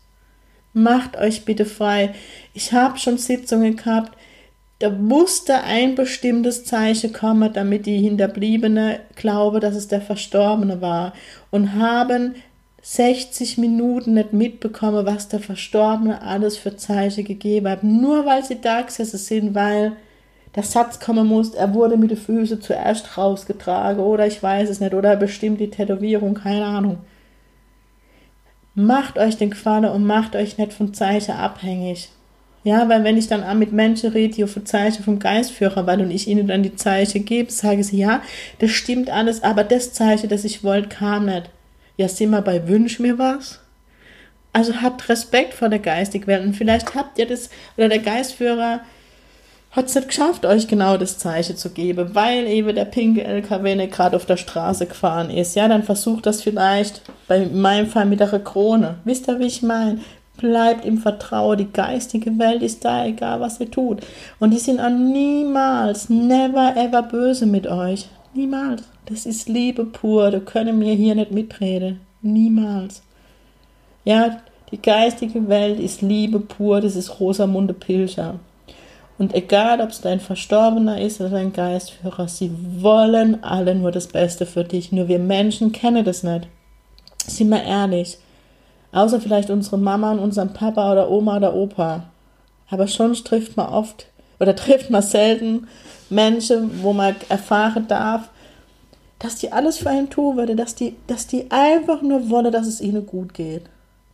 Macht 0.74 1.17
euch 1.17 1.45
bitte 1.45 1.65
frei. 1.65 2.15
Ich 2.53 2.74
habe 2.74 2.98
schon 2.98 3.17
Sitzungen 3.17 3.75
gehabt, 3.75 4.17
da 4.79 4.89
musste 4.89 5.63
ein 5.63 5.96
bestimmtes 5.96 6.65
Zeichen 6.65 7.13
kommen, 7.13 7.53
damit 7.53 7.86
die 7.86 8.00
Hinterbliebene 8.00 9.00
glaube, 9.15 9.60
dass 9.60 9.75
es 9.75 9.88
der 9.88 10.01
Verstorbene 10.01 10.82
war 10.82 11.13
und 11.50 11.75
haben 11.75 12.36
60 12.82 13.58
Minuten 13.58 14.13
nicht 14.13 14.34
mitbekommen, 14.34 15.05
was 15.05 15.27
der 15.27 15.39
Verstorbene 15.39 16.22
alles 16.22 16.58
für 16.58 16.75
Zeichen 16.75 17.24
gegeben 17.24 17.67
hat, 17.70 17.84
nur 17.84 18.25
weil 18.25 18.44
sie 18.44 18.62
da 18.62 18.82
gesessen 18.82 19.17
sind, 19.17 19.55
weil 19.55 19.94
der 20.55 20.63
Satz 20.63 21.00
kommen 21.00 21.27
muss, 21.27 21.53
er 21.53 21.74
wurde 21.74 21.98
mit 21.98 22.12
den 22.12 22.17
Füßen 22.17 22.62
zuerst 22.62 23.17
rausgetragen 23.17 24.03
oder 24.03 24.27
ich 24.27 24.41
weiß 24.41 24.70
es 24.70 24.79
nicht 24.79 24.94
oder 24.94 25.15
bestimmt 25.15 25.60
die 25.60 25.70
Tätowierung, 25.70 26.36
keine 26.36 26.65
Ahnung. 26.65 27.00
Macht 28.74 29.17
euch 29.17 29.38
den 29.38 29.51
Gefallen 29.51 29.86
und 29.86 30.05
macht 30.05 30.36
euch 30.36 30.58
nicht 30.58 30.74
von 30.74 30.94
Zeichen 30.94 31.36
abhängig. 31.36 32.10
Ja, 32.65 32.89
weil 32.89 33.03
wenn 33.03 33.15
ich 33.15 33.27
dann 33.27 33.43
auch 33.43 33.53
mit 33.53 33.74
Menschen 33.74 34.10
rede, 34.10 34.34
die 34.34 34.43
auf 34.43 34.57
Zeichen 34.63 35.03
vom 35.03 35.19
Geistführer 35.19 35.86
waren 35.86 36.01
und 36.01 36.10
ich 36.10 36.27
ihnen 36.27 36.48
dann 36.48 36.63
die 36.63 36.75
Zeichen 36.75 37.24
gebe, 37.24 37.51
sage 37.51 37.84
sie, 37.84 38.00
ja, 38.00 38.24
das 38.57 38.72
stimmt 38.72 39.12
alles, 39.12 39.43
aber 39.43 39.63
das 39.63 39.93
Zeichen, 39.93 40.29
das 40.29 40.43
ich 40.43 40.63
wollte, 40.63 40.89
kam 40.89 41.27
nicht. 41.27 41.51
Ja, 41.95 42.07
sind 42.07 42.31
wir 42.31 42.41
bei 42.41 42.67
Wünsch 42.67 42.98
mir 42.98 43.19
was? 43.19 43.60
Also 44.51 44.81
habt 44.81 45.07
Respekt 45.10 45.53
vor 45.53 45.69
der 45.69 45.77
geistigen 45.77 46.25
Welt 46.25 46.43
und 46.43 46.55
vielleicht 46.55 46.95
habt 46.95 47.19
ihr 47.19 47.27
das, 47.27 47.51
oder 47.77 47.88
der 47.88 48.00
Geistführer 48.00 48.81
hat 49.69 49.86
es 49.86 49.93
nicht 49.93 50.07
geschafft, 50.07 50.43
euch 50.43 50.67
genau 50.67 50.98
das 50.98 51.19
Zeichen 51.19 51.57
zu 51.57 51.69
geben, 51.69 52.15
weil 52.15 52.48
eben 52.48 52.74
der 52.74 52.86
pinke 52.86 53.24
LKW 53.24 53.75
nicht 53.75 53.93
gerade 53.93 54.15
auf 54.15 54.25
der 54.25 54.38
Straße 54.38 54.88
gefahren 54.88 55.29
ist. 55.29 55.55
Ja, 55.55 55.67
dann 55.67 55.84
versucht 55.84 56.25
das 56.25 56.41
vielleicht, 56.41 57.03
bei 57.27 57.45
meinem 57.45 57.85
Fall 57.85 58.07
mit 58.07 58.22
der 58.22 58.39
Krone. 58.39 58.98
Wisst 59.03 59.27
ihr, 59.27 59.37
wie 59.37 59.46
ich 59.46 59.61
meine? 59.61 60.00
Bleibt 60.37 60.85
im 60.85 60.98
Vertrauen, 60.98 61.57
die 61.57 61.71
geistige 61.71 62.37
Welt 62.37 62.61
ist 62.61 62.83
da, 62.83 63.05
egal 63.05 63.39
was 63.39 63.59
ihr 63.59 63.71
tut. 63.71 64.01
Und 64.39 64.51
die 64.51 64.59
sind 64.59 64.79
auch 64.79 64.89
niemals, 64.89 66.09
never 66.09 66.75
ever 66.75 67.03
böse 67.03 67.45
mit 67.45 67.67
euch. 67.67 68.07
Niemals. 68.33 68.83
Das 69.05 69.25
ist 69.25 69.48
Liebe 69.48 69.85
pur, 69.85 70.31
da 70.31 70.39
können 70.39 70.81
wir 70.81 70.93
hier 70.93 71.15
nicht 71.15 71.31
mitreden. 71.31 72.01
Niemals. 72.21 73.01
Ja, 74.03 74.41
die 74.71 74.81
geistige 74.81 75.48
Welt 75.48 75.79
ist 75.79 76.01
Liebe 76.01 76.39
pur, 76.39 76.81
das 76.81 76.95
ist 76.95 77.19
Rosamunde 77.19 77.74
Pilcher. 77.74 78.39
Und 79.17 79.33
egal, 79.33 79.79
ob 79.79 79.91
es 79.91 80.01
dein 80.01 80.19
Verstorbener 80.19 81.00
ist 81.00 81.21
oder 81.21 81.29
dein 81.29 81.53
Geistführer, 81.53 82.27
sie 82.27 82.51
wollen 82.81 83.43
alle 83.43 83.74
nur 83.74 83.91
das 83.91 84.07
Beste 84.07 84.45
für 84.45 84.65
dich. 84.65 84.91
Nur 84.91 85.07
wir 85.07 85.19
Menschen 85.19 85.71
kennen 85.71 86.03
das 86.03 86.24
nicht. 86.24 86.48
Sind 87.25 87.50
wir 87.50 87.63
ehrlich. 87.63 88.17
Außer 88.96 89.20
vielleicht 89.20 89.50
unsere 89.50 89.77
Mama 89.77 90.14
und 90.14 90.20
unseren 90.20 90.53
Papa 90.53 90.94
oder 90.94 91.12
Oma 91.12 91.36
oder 91.36 91.53
Opa. 91.53 92.03
Aber 92.70 92.88
schon 92.88 93.14
trifft 93.14 93.58
man 93.58 93.68
oft 93.68 94.08
oder 94.40 94.55
trifft 94.55 94.90
man 94.90 95.01
selten 95.01 95.68
Menschen, 96.10 96.81
wo 96.81 96.94
man 96.94 97.14
erfahren 97.27 97.88
darf, 97.90 98.29
dass 99.20 99.36
die 99.36 99.51
alles 99.51 99.79
für 99.79 99.90
einen 99.90 100.10
tun 100.10 100.38
würde, 100.38 100.55
dass 100.55 100.75
die, 100.75 100.96
dass 101.08 101.27
die 101.27 101.51
einfach 101.51 102.01
nur 102.01 102.29
wollen, 102.29 102.53
dass 102.53 102.68
es 102.68 102.79
ihnen 102.79 103.05
gut 103.05 103.34
geht. 103.34 103.64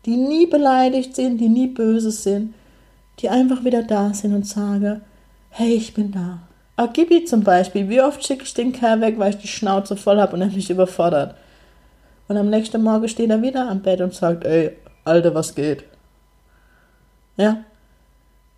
Die 0.08 0.18
nie 0.18 0.48
beleidigt 0.48 1.16
sind, 1.16 1.38
die 1.38 1.50
nie 1.50 1.68
böse 1.68 2.10
sind, 2.10 2.56
die 3.20 3.30
einfach 3.30 3.64
wieder 3.64 3.84
da 3.84 4.16
sind 4.16 4.34
und 4.34 4.48
sagen, 4.48 5.02
hey, 5.50 5.74
ich 5.74 5.94
bin 5.94 6.12
da. 6.12 6.40
Agibi 6.76 7.26
zum 7.26 7.44
Beispiel, 7.44 7.88
wie 7.88 8.02
oft 8.02 8.26
schicke 8.26 8.46
ich 8.46 8.56
den 8.56 8.72
Kerl 8.72 9.02
weg, 9.02 9.20
weil 9.20 9.30
ich 9.30 9.42
die 9.42 9.48
Schnauze 9.48 9.96
voll 9.96 10.20
habe 10.20 10.34
und 10.34 10.42
er 10.42 10.48
mich 10.48 10.72
überfordert. 10.72 11.36
Und 12.28 12.38
am 12.38 12.50
nächsten 12.50 12.82
Morgen 12.82 13.08
steht 13.08 13.30
er 13.30 13.42
wieder 13.42 13.70
am 13.70 13.82
Bett 13.82 14.02
und 14.02 14.14
sagt, 14.14 14.46
ey, 14.46 14.72
Alter, 15.04 15.34
was 15.34 15.54
geht? 15.56 15.84
Ja? 17.38 17.64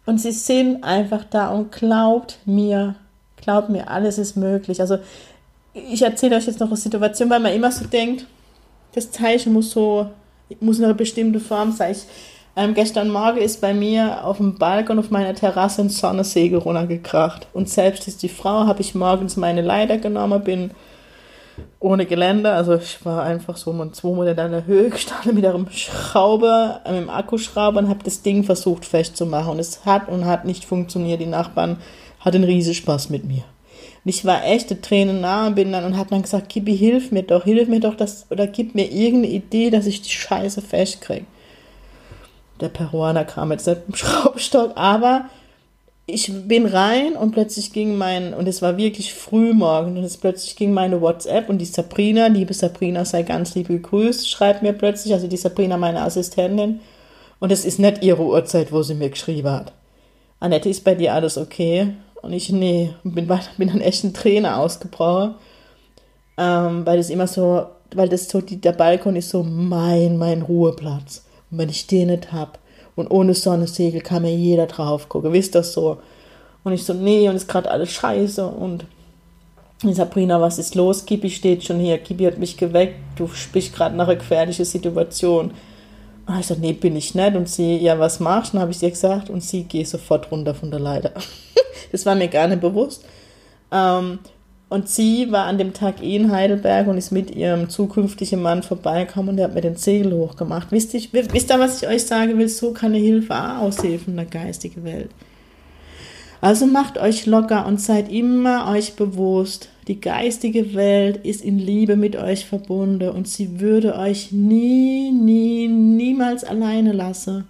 Und 0.05 0.19
sie 0.19 0.31
sind 0.31 0.83
einfach 0.83 1.23
da 1.29 1.49
und 1.49 1.71
glaubt 1.71 2.39
mir, 2.45 2.95
glaubt 3.37 3.69
mir, 3.69 3.89
alles 3.89 4.17
ist 4.17 4.35
möglich. 4.35 4.81
Also 4.81 4.99
ich 5.73 6.01
erzähle 6.01 6.35
euch 6.35 6.45
jetzt 6.45 6.59
noch 6.59 6.67
eine 6.67 6.77
Situation, 6.77 7.29
weil 7.29 7.39
man 7.39 7.53
immer 7.53 7.71
so 7.71 7.85
denkt, 7.85 8.25
das 8.93 9.11
Zeichen 9.11 9.53
muss 9.53 9.71
so, 9.71 10.07
muss 10.59 10.81
eine 10.81 10.93
bestimmte 10.93 11.39
Form 11.39 11.71
sein. 11.71 11.95
Ähm, 12.55 12.75
gestern 12.75 13.09
Morgen 13.09 13.39
ist 13.39 13.61
bei 13.61 13.73
mir 13.73 14.23
auf 14.23 14.37
dem 14.37 14.59
Balkon 14.59 14.99
auf 14.99 15.09
meiner 15.09 15.33
Terrasse 15.33 15.81
ein 15.81 15.89
Sonnensegel 15.89 16.59
runtergekracht. 16.59 17.47
Und 17.53 17.69
selbst 17.69 18.07
ist 18.07 18.21
die 18.21 18.29
Frau, 18.29 18.67
habe 18.67 18.81
ich 18.81 18.93
morgens 18.93 19.37
meine 19.37 19.61
Leiter 19.61 19.97
genommen, 19.97 20.43
bin 20.43 20.71
ohne 21.83 22.05
Geländer. 22.05 22.55
Also 22.55 22.75
ich 22.75 23.03
war 23.05 23.23
einfach 23.23 23.57
so 23.57 23.71
um 23.71 23.93
zwei 23.93 24.09
Meter 24.09 24.45
in 24.45 24.51
der 24.51 24.65
Höhe 24.65 24.89
gestanden 24.89 25.35
mit 25.35 25.45
einem 25.45 25.69
Schrauber, 25.69 26.81
mit 26.85 26.93
einem 26.93 27.09
Akkuschrauber 27.09 27.79
und 27.79 27.89
habe 27.89 28.03
das 28.03 28.21
Ding 28.21 28.43
versucht 28.43 28.85
festzumachen. 28.85 29.51
Und 29.51 29.59
es 29.59 29.85
hat 29.85 30.07
und 30.07 30.25
hat 30.25 30.45
nicht 30.45 30.65
funktioniert. 30.65 31.21
Die 31.21 31.25
Nachbarn 31.25 31.77
hatten 32.19 32.43
riesen 32.43 32.73
Spaß 32.73 33.09
mit 33.09 33.25
mir. 33.25 33.43
Und 34.05 34.09
ich 34.09 34.25
war 34.25 34.45
echte 34.45 34.81
Tränen 34.81 35.21
nah 35.21 35.47
und 35.47 35.55
bin 35.55 35.71
dann 35.71 35.85
und 35.85 35.97
habe 35.97 36.09
dann 36.09 36.21
gesagt, 36.21 36.49
Kibi, 36.49 36.75
hilf 36.77 37.11
mir 37.11 37.23
doch, 37.23 37.43
hilf 37.43 37.69
mir 37.69 37.79
doch, 37.79 37.95
das, 37.95 38.25
oder 38.29 38.47
gib 38.47 38.75
mir 38.75 38.89
irgendeine 38.89 39.33
Idee, 39.33 39.69
dass 39.69 39.85
ich 39.85 40.01
die 40.01 40.09
Scheiße 40.09 40.61
festkriege. 40.61 41.25
Der 42.59 42.69
Peruaner 42.69 43.25
kam 43.25 43.51
jetzt 43.51 43.67
mit 43.67 43.87
dem 43.87 43.95
Schraubstock, 43.95 44.71
aber 44.75 45.25
ich 46.05 46.31
bin 46.47 46.65
rein 46.65 47.15
und 47.15 47.31
plötzlich 47.31 47.71
ging 47.71 47.97
mein, 47.97 48.33
und 48.33 48.47
es 48.47 48.61
war 48.61 48.77
wirklich 48.77 49.13
früh 49.13 49.53
morgen, 49.53 49.97
und 49.97 50.03
es 50.03 50.17
plötzlich 50.17 50.55
ging 50.55 50.73
meine 50.73 51.01
WhatsApp 51.01 51.49
und 51.49 51.59
die 51.59 51.65
Sabrina, 51.65 52.27
liebe 52.27 52.53
Sabrina, 52.53 53.05
sei 53.05 53.23
ganz 53.23 53.55
lieb 53.55 53.69
gegrüßt, 53.69 54.29
schreibt 54.29 54.63
mir 54.63 54.73
plötzlich, 54.73 55.13
also 55.13 55.27
die 55.27 55.37
Sabrina, 55.37 55.77
meine 55.77 56.01
Assistentin, 56.01 56.81
und 57.39 57.51
es 57.51 57.63
ist 57.65 57.79
nicht 57.79 58.03
ihre 58.03 58.23
Uhrzeit, 58.23 58.71
wo 58.71 58.83
sie 58.83 58.95
mir 58.95 59.09
geschrieben 59.09 59.49
hat. 59.49 59.73
Annette, 60.39 60.69
ist 60.69 60.83
bei 60.83 60.95
dir 60.95 61.13
alles 61.13 61.37
okay? 61.37 61.93
Und 62.21 62.33
ich, 62.33 62.49
nee, 62.49 62.93
bin, 63.03 63.27
bin 63.57 63.67
dann 63.67 63.81
echt 63.81 64.03
ein 64.03 64.13
Trainer 64.13 64.59
ausgebrochen, 64.59 65.35
ähm, 66.37 66.85
weil 66.85 66.97
das 66.97 67.09
immer 67.09 67.27
so, 67.27 67.65
weil 67.95 68.09
das 68.09 68.27
so, 68.27 68.41
die, 68.41 68.59
der 68.59 68.73
Balkon 68.73 69.15
ist 69.15 69.29
so 69.29 69.43
mein, 69.43 70.17
mein 70.17 70.41
Ruheplatz. 70.41 71.25
Und 71.49 71.59
wenn 71.59 71.69
ich 71.69 71.87
den 71.87 72.07
nicht 72.07 72.33
hab, 72.33 72.59
und 72.95 73.09
ohne 73.09 73.33
Sonnensegel 73.33 74.01
kann 74.01 74.23
mir 74.23 74.35
jeder 74.35 74.67
drauf 74.67 75.09
gucken. 75.09 75.33
Wisst 75.33 75.55
das 75.55 75.73
so? 75.73 75.97
Und 76.63 76.73
ich 76.73 76.83
so, 76.83 76.93
nee, 76.93 77.27
und 77.27 77.35
ist 77.35 77.47
gerade 77.47 77.69
alles 77.69 77.91
scheiße. 77.91 78.45
Und 78.45 78.85
Sabrina, 79.91 80.39
was 80.39 80.59
ist 80.59 80.75
los? 80.75 81.05
Kipi 81.05 81.29
steht 81.29 81.63
schon 81.63 81.79
hier. 81.79 81.97
Kipi 81.97 82.23
hat 82.23 82.37
mich 82.37 82.55
geweckt. 82.55 82.95
Du 83.17 83.27
sprichst 83.27 83.73
gerade 83.73 83.95
nach 83.95 84.07
einer 84.07 84.15
gefährlichen 84.15 84.65
Situation. 84.65 85.51
Und 86.25 86.39
ich 86.39 86.47
so, 86.47 86.55
nee, 86.55 86.73
bin 86.73 86.95
ich 86.95 87.15
nicht. 87.15 87.35
Und 87.35 87.49
sie, 87.49 87.77
ja, 87.77 87.99
was 87.99 88.19
machst 88.19 88.53
du? 88.53 88.59
Habe 88.59 88.71
ich 88.71 88.81
ihr 88.81 88.91
gesagt. 88.91 89.29
Und 89.29 89.43
sie, 89.43 89.63
geht 89.63 89.87
sofort 89.87 90.31
runter 90.31 90.53
von 90.53 90.71
der 90.71 90.79
Leiter. 90.79 91.11
das 91.91 92.05
war 92.05 92.15
mir 92.15 92.29
gar 92.29 92.47
nicht 92.47 92.61
bewusst. 92.61 93.03
Ähm, 93.71 94.19
und 94.73 94.89
sie 94.89 95.31
war 95.31 95.45
an 95.45 95.59
dem 95.59 95.73
Tag 95.73 96.01
eh 96.01 96.15
in 96.15 96.31
Heidelberg 96.31 96.87
und 96.87 96.97
ist 96.97 97.11
mit 97.11 97.35
ihrem 97.35 97.69
zukünftigen 97.69 98.41
Mann 98.41 98.63
vorbeigekommen 98.63 99.29
und 99.29 99.37
der 99.37 99.45
hat 99.45 99.53
mir 99.53 99.61
den 99.61 99.75
Segel 99.75 100.13
hochgemacht. 100.13 100.71
Wisst 100.71 100.95
ihr, 100.95 101.01
wisst 101.11 101.51
ihr, 101.51 101.59
was 101.59 101.83
ich 101.83 101.87
euch 101.87 102.03
sagen 102.07 102.39
will? 102.39 102.49
So 102.49 102.71
kann 102.71 102.91
eine 102.91 102.97
Hilfe 102.97 103.35
auch 103.35 103.61
aushilfen 103.61 104.13
in 104.13 104.17
der 104.17 104.25
geistigen 104.25 104.83
Welt. 104.83 105.11
Also 106.41 106.65
macht 106.65 106.97
euch 106.97 107.27
locker 107.27 107.67
und 107.67 107.81
seid 107.81 108.11
immer 108.11 108.67
euch 108.71 108.95
bewusst, 108.95 109.69
die 109.87 110.01
geistige 110.01 110.73
Welt 110.73 111.17
ist 111.23 111.45
in 111.45 111.59
Liebe 111.59 111.95
mit 111.95 112.15
euch 112.15 112.47
verbunden 112.47 113.09
und 113.09 113.27
sie 113.27 113.59
würde 113.59 113.95
euch 113.95 114.31
nie, 114.31 115.11
nie, 115.11 115.67
niemals 115.67 116.43
alleine 116.43 116.93
lassen. 116.93 117.47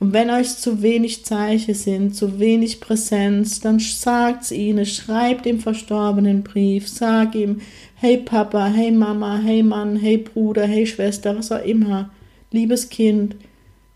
Und 0.00 0.14
wenn 0.14 0.30
euch 0.30 0.56
zu 0.56 0.80
wenig 0.80 1.26
Zeichen 1.26 1.74
sind, 1.74 2.16
zu 2.16 2.40
wenig 2.40 2.80
Präsenz, 2.80 3.60
dann 3.60 3.78
sagt's 3.78 4.50
ihnen, 4.50 4.86
schreibt 4.86 5.44
dem 5.44 5.60
Verstorbenen 5.60 6.42
Brief, 6.42 6.88
sag 6.88 7.34
ihm, 7.34 7.60
hey 7.96 8.16
Papa, 8.16 8.68
hey 8.68 8.90
Mama, 8.90 9.38
hey 9.44 9.62
Mann, 9.62 9.96
hey 9.96 10.16
Bruder, 10.16 10.66
hey 10.66 10.86
Schwester, 10.86 11.36
was 11.36 11.52
auch 11.52 11.62
immer, 11.62 12.08
liebes 12.50 12.88
Kind, 12.88 13.36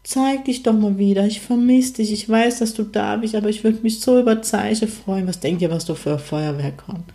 zeig 0.02 0.44
dich 0.44 0.62
doch 0.62 0.74
mal 0.74 0.98
wieder, 0.98 1.26
ich 1.26 1.40
vermisse 1.40 1.94
dich, 1.94 2.12
ich 2.12 2.28
weiß, 2.28 2.58
dass 2.58 2.74
du 2.74 2.82
da 2.82 3.16
bist, 3.16 3.34
aber 3.34 3.48
ich 3.48 3.64
würde 3.64 3.78
mich 3.82 4.00
so 4.00 4.20
über 4.20 4.42
Zeichen 4.42 4.88
freuen. 4.88 5.26
Was 5.26 5.40
denkt 5.40 5.62
ihr, 5.62 5.70
was 5.70 5.86
du 5.86 5.94
für 5.94 6.18
Feuerwerk 6.18 6.84
kommt? 6.84 7.13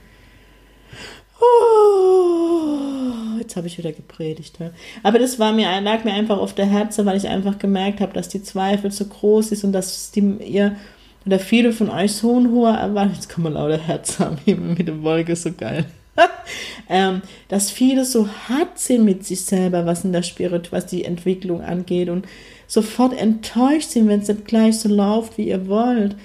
Oh, 1.42 3.38
jetzt 3.40 3.56
habe 3.56 3.68
ich 3.68 3.78
wieder 3.78 3.92
gepredigt. 3.92 4.60
Ja. 4.60 4.72
Aber 5.04 5.20
das 5.20 5.40
war 5.40 5.54
mir, 5.54 5.82
lag 5.82 6.04
mir 6.04 6.14
einfach 6.14 6.38
auf 6.38 6.54
der 6.54 6.66
Herze, 6.66 7.06
weil 7.06 7.18
ich 7.18 7.28
einfach 7.28 7.60
gemerkt 7.60 8.02
habe, 8.02 8.14
dass 8.14 8.28
die 8.30 8.44
Zweifel 8.44 8.92
so 8.92 9.06
groß 9.06 9.52
ist 9.52 9.64
und 9.64 9.74
dass 9.74 10.12
die, 10.12 10.22
ihr 10.46 10.76
oder 11.26 11.40
viele 11.40 11.72
von 11.74 11.90
euch 11.90 12.14
so 12.14 12.40
ein 12.40 12.52
hoher 12.52 12.76
Erwartung, 12.76 13.14
jetzt 13.14 13.30
kann 13.30 13.44
man 13.44 13.54
lauter 13.54 13.78
Herz 13.78 14.20
haben, 14.20 14.38
mit 14.78 14.88
der 14.88 15.02
Wolke, 15.04 15.36
so 15.36 15.52
geil. 15.52 15.86
ähm, 16.90 17.22
dass 17.48 17.72
viele 17.72 18.06
so 18.06 18.28
hart 18.28 18.80
sind 18.80 19.06
mit 19.06 19.26
sich 19.26 19.46
selber, 19.46 19.86
was 19.86 20.04
in 20.04 20.12
der 20.12 20.24
Spirit, 20.24 20.72
was 20.72 20.86
die 20.86 21.06
Entwicklung 21.06 21.62
angeht 21.62 22.10
und 22.10 22.26
sofort 22.68 23.20
enttäuscht 23.20 23.90
sind, 23.90 24.08
wenn 24.08 24.22
es 24.22 24.28
nicht 24.28 24.46
gleich 24.46 24.80
so 24.80 24.90
läuft, 24.90 25.38
wie 25.38 25.48
ihr 25.50 25.68
wollt. 25.68 26.16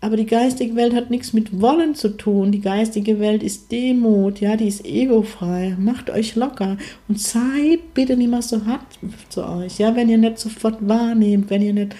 Aber 0.00 0.16
die 0.16 0.26
geistige 0.26 0.76
Welt 0.76 0.94
hat 0.94 1.10
nichts 1.10 1.32
mit 1.32 1.60
Wollen 1.60 1.94
zu 1.94 2.10
tun. 2.10 2.52
Die 2.52 2.60
geistige 2.60 3.18
Welt 3.18 3.42
ist 3.42 3.72
Demut, 3.72 4.40
ja, 4.40 4.56
die 4.56 4.68
ist 4.68 4.84
egofrei. 4.84 5.74
Macht 5.78 6.10
euch 6.10 6.36
locker 6.36 6.76
und 7.08 7.20
seid 7.20 7.94
bitte 7.94 8.16
nicht 8.16 8.30
mehr 8.30 8.42
so 8.42 8.64
hart 8.66 8.98
zu 9.30 9.44
euch, 9.46 9.78
ja, 9.78 9.96
wenn 9.96 10.08
ihr 10.08 10.18
nicht 10.18 10.38
sofort 10.38 10.76
wahrnehmt, 10.86 11.50
wenn 11.50 11.62
ihr 11.62 11.72
nicht, 11.72 11.96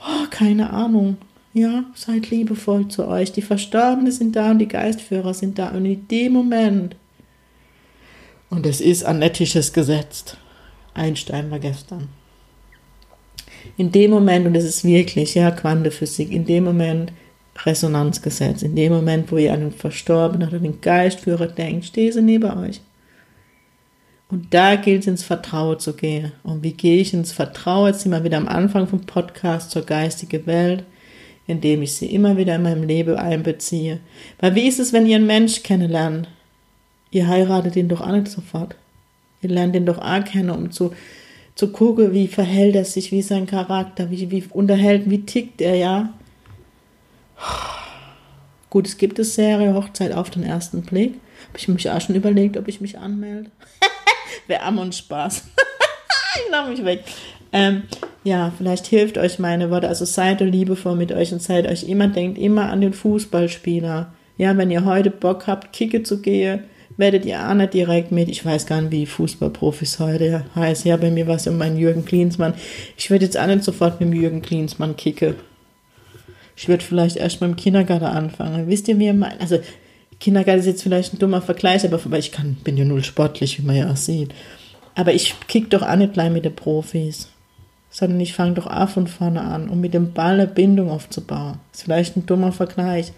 oh, 0.00 0.26
keine 0.30 0.70
Ahnung, 0.70 1.16
ja, 1.54 1.84
seid 1.94 2.30
liebevoll 2.30 2.88
zu 2.88 3.08
euch. 3.08 3.32
Die 3.32 3.42
Verstorbenen 3.42 4.12
sind 4.12 4.36
da 4.36 4.50
und 4.50 4.58
die 4.58 4.68
Geistführer 4.68 5.34
sind 5.34 5.58
da. 5.58 5.70
Und 5.70 5.86
in 5.86 6.06
dem 6.08 6.34
Moment, 6.34 6.94
und 8.50 8.66
es 8.66 8.80
ist 8.80 9.04
an 9.04 9.22
ethisches 9.22 9.72
Gesetz, 9.72 10.36
Einstein 10.94 11.50
war 11.50 11.58
gestern. 11.58 12.08
In 13.76 13.92
dem 13.92 14.10
Moment, 14.10 14.46
und 14.46 14.56
es 14.56 14.64
ist 14.64 14.84
wirklich, 14.84 15.34
ja, 15.34 15.50
Quantenphysik, 15.50 16.30
in 16.30 16.44
dem 16.44 16.64
Moment 16.64 17.12
Resonanzgesetz. 17.64 18.62
In 18.62 18.76
dem 18.76 18.92
Moment, 18.92 19.30
wo 19.30 19.36
ihr 19.36 19.52
an 19.52 19.60
den 19.60 19.72
Verstorbenen 19.72 20.48
oder 20.48 20.58
den 20.58 20.80
Geistführer 20.80 21.46
denkt, 21.46 21.86
stehe 21.86 22.12
sie 22.12 22.22
neben 22.22 22.50
euch. 22.58 22.80
Und 24.30 24.54
da 24.54 24.76
gilt 24.76 25.02
es 25.02 25.06
ins 25.08 25.24
Vertrauen 25.24 25.80
zu 25.80 25.94
gehen. 25.94 26.32
Und 26.44 26.62
wie 26.62 26.72
gehe 26.72 27.00
ich 27.00 27.12
ins 27.12 27.32
Vertrauen? 27.32 27.88
Jetzt 27.88 28.02
sind 28.02 28.12
wir 28.12 28.22
wieder 28.22 28.36
am 28.36 28.48
Anfang 28.48 28.86
vom 28.86 29.00
Podcast 29.00 29.72
zur 29.72 29.82
geistigen 29.82 30.46
Welt, 30.46 30.84
indem 31.46 31.82
ich 31.82 31.94
sie 31.94 32.06
immer 32.06 32.36
wieder 32.36 32.54
in 32.54 32.62
meinem 32.62 32.84
Leben 32.84 33.16
einbeziehe. 33.16 33.98
Weil 34.38 34.54
wie 34.54 34.68
ist 34.68 34.78
es, 34.78 34.92
wenn 34.92 35.06
ihr 35.06 35.16
einen 35.16 35.26
Mensch 35.26 35.64
kennenlernt? 35.64 36.28
Ihr 37.10 37.26
heiratet 37.26 37.74
ihn 37.74 37.88
doch 37.88 38.06
nicht 38.06 38.28
sofort. 38.28 38.76
Ihr 39.42 39.50
lernt 39.50 39.74
ihn 39.74 39.86
doch 39.86 39.98
auch 39.98 40.24
kennen, 40.24 40.50
um 40.50 40.70
zu, 40.70 40.92
zu 41.56 41.72
gucken, 41.72 42.12
wie 42.12 42.28
verhält 42.28 42.76
er 42.76 42.84
sich, 42.84 43.10
wie 43.10 43.18
ist 43.18 43.28
sein 43.28 43.46
Charakter, 43.46 44.10
wie, 44.10 44.30
wie 44.30 44.44
unterhält, 44.50 45.10
wie 45.10 45.26
tickt 45.26 45.60
er, 45.60 45.74
ja. 45.74 46.14
Gut, 48.70 48.86
es 48.86 48.98
gibt 48.98 49.18
eine 49.18 49.24
Serie 49.24 49.74
Hochzeit 49.74 50.12
auf 50.12 50.30
den 50.30 50.44
ersten 50.44 50.82
Blick. 50.82 51.14
Habe 51.48 51.58
ich 51.58 51.68
mich 51.68 51.90
auch 51.90 52.00
schon 52.00 52.14
überlegt, 52.14 52.56
ob 52.56 52.68
ich 52.68 52.80
mich 52.80 52.98
anmelde. 52.98 53.50
Wäre 54.46 54.62
am 54.62 54.78
und 54.78 54.94
Spaß. 54.94 55.44
ich 56.36 56.50
lache 56.50 56.70
mich 56.70 56.84
weg. 56.84 57.04
Ähm, 57.52 57.82
ja, 58.22 58.52
vielleicht 58.56 58.86
hilft 58.86 59.18
euch 59.18 59.40
meine 59.40 59.70
Worte. 59.70 59.88
Also 59.88 60.04
seid 60.04 60.40
liebevoll 60.40 60.94
mit 60.94 61.10
euch 61.10 61.32
und 61.32 61.42
seid 61.42 61.66
euch 61.66 61.84
immer, 61.84 62.06
denkt 62.06 62.38
immer 62.38 62.70
an 62.70 62.80
den 62.80 62.92
Fußballspieler. 62.92 64.12
Ja, 64.36 64.56
wenn 64.56 64.70
ihr 64.70 64.84
heute 64.84 65.10
Bock 65.10 65.48
habt, 65.48 65.72
Kicke 65.72 66.04
zu 66.04 66.22
gehen, 66.22 66.64
werdet 66.96 67.24
ihr 67.24 67.48
auch 67.48 67.54
nicht 67.54 67.74
direkt 67.74 68.12
mit, 68.12 68.28
ich 68.28 68.44
weiß 68.44 68.66
gar 68.66 68.80
nicht, 68.80 68.92
wie 68.92 69.06
Fußballprofis 69.06 69.98
heute 69.98 70.44
heißen. 70.54 70.88
Ja, 70.88 70.96
bei 70.96 71.10
mir 71.10 71.26
war 71.26 71.36
es 71.36 71.46
ja 71.46 71.52
mein 71.52 71.76
Jürgen 71.76 72.04
Klinsmann. 72.04 72.54
Ich 72.96 73.10
würde 73.10 73.24
jetzt 73.24 73.38
auch 73.38 73.46
nicht 73.46 73.64
sofort 73.64 74.00
mit 74.00 74.12
dem 74.12 74.20
Jürgen 74.20 74.42
Klinsmann 74.42 74.96
kicken. 74.96 75.34
Ich 76.60 76.68
würde 76.68 76.84
vielleicht 76.84 77.16
erst 77.16 77.40
beim 77.40 77.56
Kindergarten 77.56 78.04
anfangen. 78.04 78.68
Wisst 78.68 78.86
ihr, 78.88 78.98
wie 78.98 79.06
ihr 79.06 79.14
meint? 79.14 79.40
Also, 79.40 79.60
Kindergarten 80.18 80.60
ist 80.60 80.66
jetzt 80.66 80.82
vielleicht 80.82 81.14
ein 81.14 81.18
dummer 81.18 81.40
Vergleich, 81.40 81.86
aber 81.86 82.18
ich 82.18 82.32
kann, 82.32 82.58
bin 82.62 82.76
ja 82.76 82.84
null 82.84 83.02
sportlich, 83.02 83.58
wie 83.58 83.64
man 83.64 83.76
ja 83.76 83.90
auch 83.90 83.96
sieht. 83.96 84.34
Aber 84.94 85.14
ich 85.14 85.34
kick 85.48 85.70
doch 85.70 85.80
auch 85.80 85.96
nicht 85.96 86.12
gleich 86.12 86.30
mit 86.30 86.44
den 86.44 86.54
Profis, 86.54 87.30
sondern 87.88 88.20
ich 88.20 88.34
fange 88.34 88.52
doch 88.52 88.66
auch 88.66 88.90
von 88.90 89.06
vorne 89.06 89.40
an, 89.40 89.70
um 89.70 89.80
mit 89.80 89.94
dem 89.94 90.12
Ball 90.12 90.34
eine 90.34 90.46
Bindung 90.46 90.90
aufzubauen. 90.90 91.60
Ist 91.72 91.84
vielleicht 91.84 92.18
ein 92.18 92.26
dummer 92.26 92.52
Vergleich. 92.52 93.14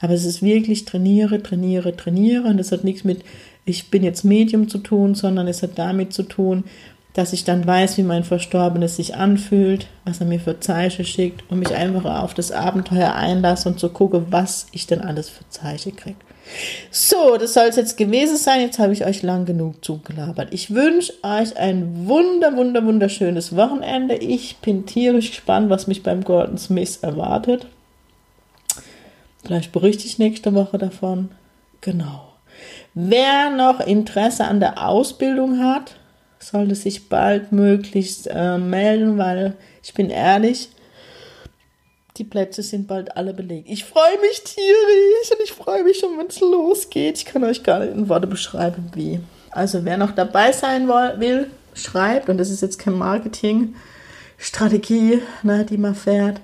Aber 0.00 0.12
es 0.12 0.24
ist 0.24 0.40
wirklich 0.40 0.84
trainiere, 0.84 1.42
trainiere, 1.42 1.96
trainiere. 1.96 2.46
Und 2.46 2.58
das 2.58 2.70
hat 2.70 2.84
nichts 2.84 3.02
mit, 3.02 3.24
ich 3.64 3.90
bin 3.90 4.04
jetzt 4.04 4.22
Medium 4.22 4.68
zu 4.68 4.78
tun, 4.78 5.16
sondern 5.16 5.48
es 5.48 5.64
hat 5.64 5.80
damit 5.80 6.12
zu 6.12 6.22
tun, 6.22 6.62
dass 7.14 7.32
ich 7.32 7.44
dann 7.44 7.66
weiß, 7.66 7.96
wie 7.96 8.02
mein 8.02 8.24
Verstorbenes 8.24 8.96
sich 8.96 9.14
anfühlt, 9.14 9.86
was 10.04 10.20
er 10.20 10.26
mir 10.26 10.40
für 10.40 10.60
Zeichen 10.60 11.04
schickt 11.04 11.44
und 11.48 11.60
mich 11.60 11.72
einfach 11.72 12.22
auf 12.22 12.34
das 12.34 12.50
Abenteuer 12.50 13.14
einlasse 13.14 13.68
und 13.68 13.78
so 13.78 13.88
gucke, 13.88 14.30
was 14.30 14.66
ich 14.72 14.86
denn 14.86 15.00
alles 15.00 15.28
für 15.28 15.48
Zeichen 15.48 15.94
kriege. 15.94 16.16
So, 16.90 17.36
das 17.38 17.54
soll 17.54 17.68
es 17.68 17.76
jetzt 17.76 17.96
gewesen 17.96 18.36
sein. 18.36 18.60
Jetzt 18.60 18.78
habe 18.78 18.92
ich 18.92 19.06
euch 19.06 19.22
lang 19.22 19.46
genug 19.46 19.84
zugelabert. 19.84 20.52
Ich 20.52 20.74
wünsche 20.74 21.12
euch 21.22 21.56
ein 21.56 22.06
wunder, 22.06 22.56
wunder, 22.56 22.84
wunderschönes 22.84 23.56
Wochenende. 23.56 24.16
Ich 24.16 24.56
bin 24.58 24.84
tierisch 24.84 25.30
gespannt, 25.30 25.70
was 25.70 25.86
mich 25.86 26.02
beim 26.02 26.22
Gordon 26.22 26.58
Smith 26.58 26.98
erwartet. 27.00 27.66
Vielleicht 29.44 29.72
berichte 29.72 30.04
ich 30.06 30.18
nächste 30.18 30.52
Woche 30.54 30.78
davon. 30.78 31.30
Genau. 31.80 32.32
Wer 32.94 33.50
noch 33.50 33.80
Interesse 33.80 34.44
an 34.44 34.60
der 34.60 34.86
Ausbildung 34.86 35.60
hat, 35.60 35.96
sollte 36.44 36.74
sich 36.74 37.08
bald 37.08 37.52
möglichst 37.52 38.28
äh, 38.30 38.58
melden, 38.58 39.16
weil 39.18 39.56
ich 39.82 39.94
bin 39.94 40.10
ehrlich, 40.10 40.68
die 42.16 42.24
Plätze 42.24 42.62
sind 42.62 42.86
bald 42.86 43.16
alle 43.16 43.32
belegt. 43.34 43.68
Ich 43.68 43.84
freue 43.84 44.20
mich 44.20 44.44
tierisch 44.44 45.32
und 45.32 45.40
ich 45.42 45.50
freue 45.52 45.82
mich 45.82 45.98
schon, 45.98 46.16
wenn 46.18 46.28
es 46.28 46.38
losgeht. 46.40 47.18
Ich 47.18 47.24
kann 47.24 47.42
euch 47.44 47.64
gar 47.64 47.80
nicht 47.80 47.94
in 47.94 48.08
Worte 48.08 48.28
beschreiben, 48.28 48.90
wie. 48.94 49.18
Also 49.50 49.84
wer 49.84 49.96
noch 49.96 50.12
dabei 50.12 50.52
sein 50.52 50.86
will, 50.88 51.50
schreibt, 51.74 52.28
und 52.28 52.38
das 52.38 52.50
ist 52.50 52.62
jetzt 52.62 52.78
kein 52.78 52.94
Marketing-Strategie, 52.94 55.22
ne, 55.42 55.64
die 55.64 55.78
man 55.78 55.96
fährt, 55.96 56.40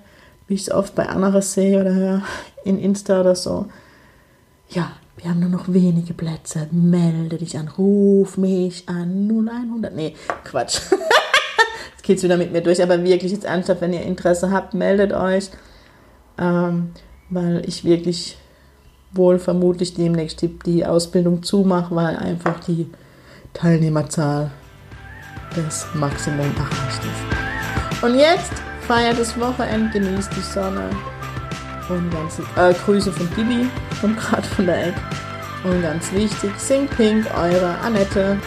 wie 0.49 0.55
ich 0.55 0.63
es 0.63 0.71
oft 0.71 0.95
bei 0.95 1.07
anderen 1.09 1.43
sehe 1.43 1.81
oder 1.81 1.95
höre, 1.95 2.23
in 2.65 2.79
Insta 2.79 3.21
oder 3.21 3.35
so. 3.37 3.67
Ja, 4.71 4.93
wir 5.17 5.31
haben 5.31 5.41
nur 5.41 5.51
noch 5.51 5.69
wenige 5.69 6.15
Plätze. 6.15 6.69
Melde 6.71 7.37
dich 7.37 7.59
an, 7.59 7.69
ruf 7.69 8.37
mich 8.37 8.89
an 8.89 9.29
0100. 9.29 9.95
Nee, 9.95 10.15
Quatsch. 10.45 10.81
jetzt 11.93 12.03
geht's 12.03 12.23
wieder 12.23 12.37
mit 12.37 12.53
mir 12.53 12.63
durch, 12.63 12.83
aber 12.83 13.03
wirklich 13.05 13.33
jetzt 13.33 13.45
ernsthaft, 13.45 13.81
wenn 13.81 13.93
ihr 13.93 14.03
Interesse 14.03 14.51
habt, 14.51 14.75
meldet 14.75 15.13
euch, 15.13 15.51
ähm, 16.39 16.93
weil 17.29 17.63
ich 17.67 17.85
wirklich 17.85 18.39
wohl 19.13 19.39
vermutlich 19.39 19.95
demnächst 19.95 20.41
die, 20.43 20.59
die 20.59 20.87
Ausbildung 20.87 21.43
zumache, 21.43 21.95
weil 21.95 22.17
einfach 22.17 22.61
die 22.61 22.89
Teilnehmerzahl 23.53 24.51
das 25.57 25.87
Maximum 25.95 26.47
erreicht 26.57 27.03
ist. 27.03 28.05
Und 28.05 28.15
jetzt 28.15 28.53
feiert 28.87 29.19
das 29.19 29.39
Wochenende, 29.39 29.91
genießt 29.99 30.31
die 30.37 30.41
Sonne. 30.41 30.89
Und 31.91 32.09
ganz 32.13 32.39
äh, 32.57 32.73
Grüße 32.85 33.11
von 33.11 33.29
Gibi, 33.35 33.67
vom 34.01 34.15
Grad 34.15 34.47
von 34.47 34.67
der 34.67 34.89
Eck. 34.89 34.95
Und 35.65 35.83
ganz 35.83 36.13
wichtig, 36.13 36.53
Sing 36.57 36.87
Pink, 36.87 37.27
eure 37.37 37.77
Annette. 37.79 38.39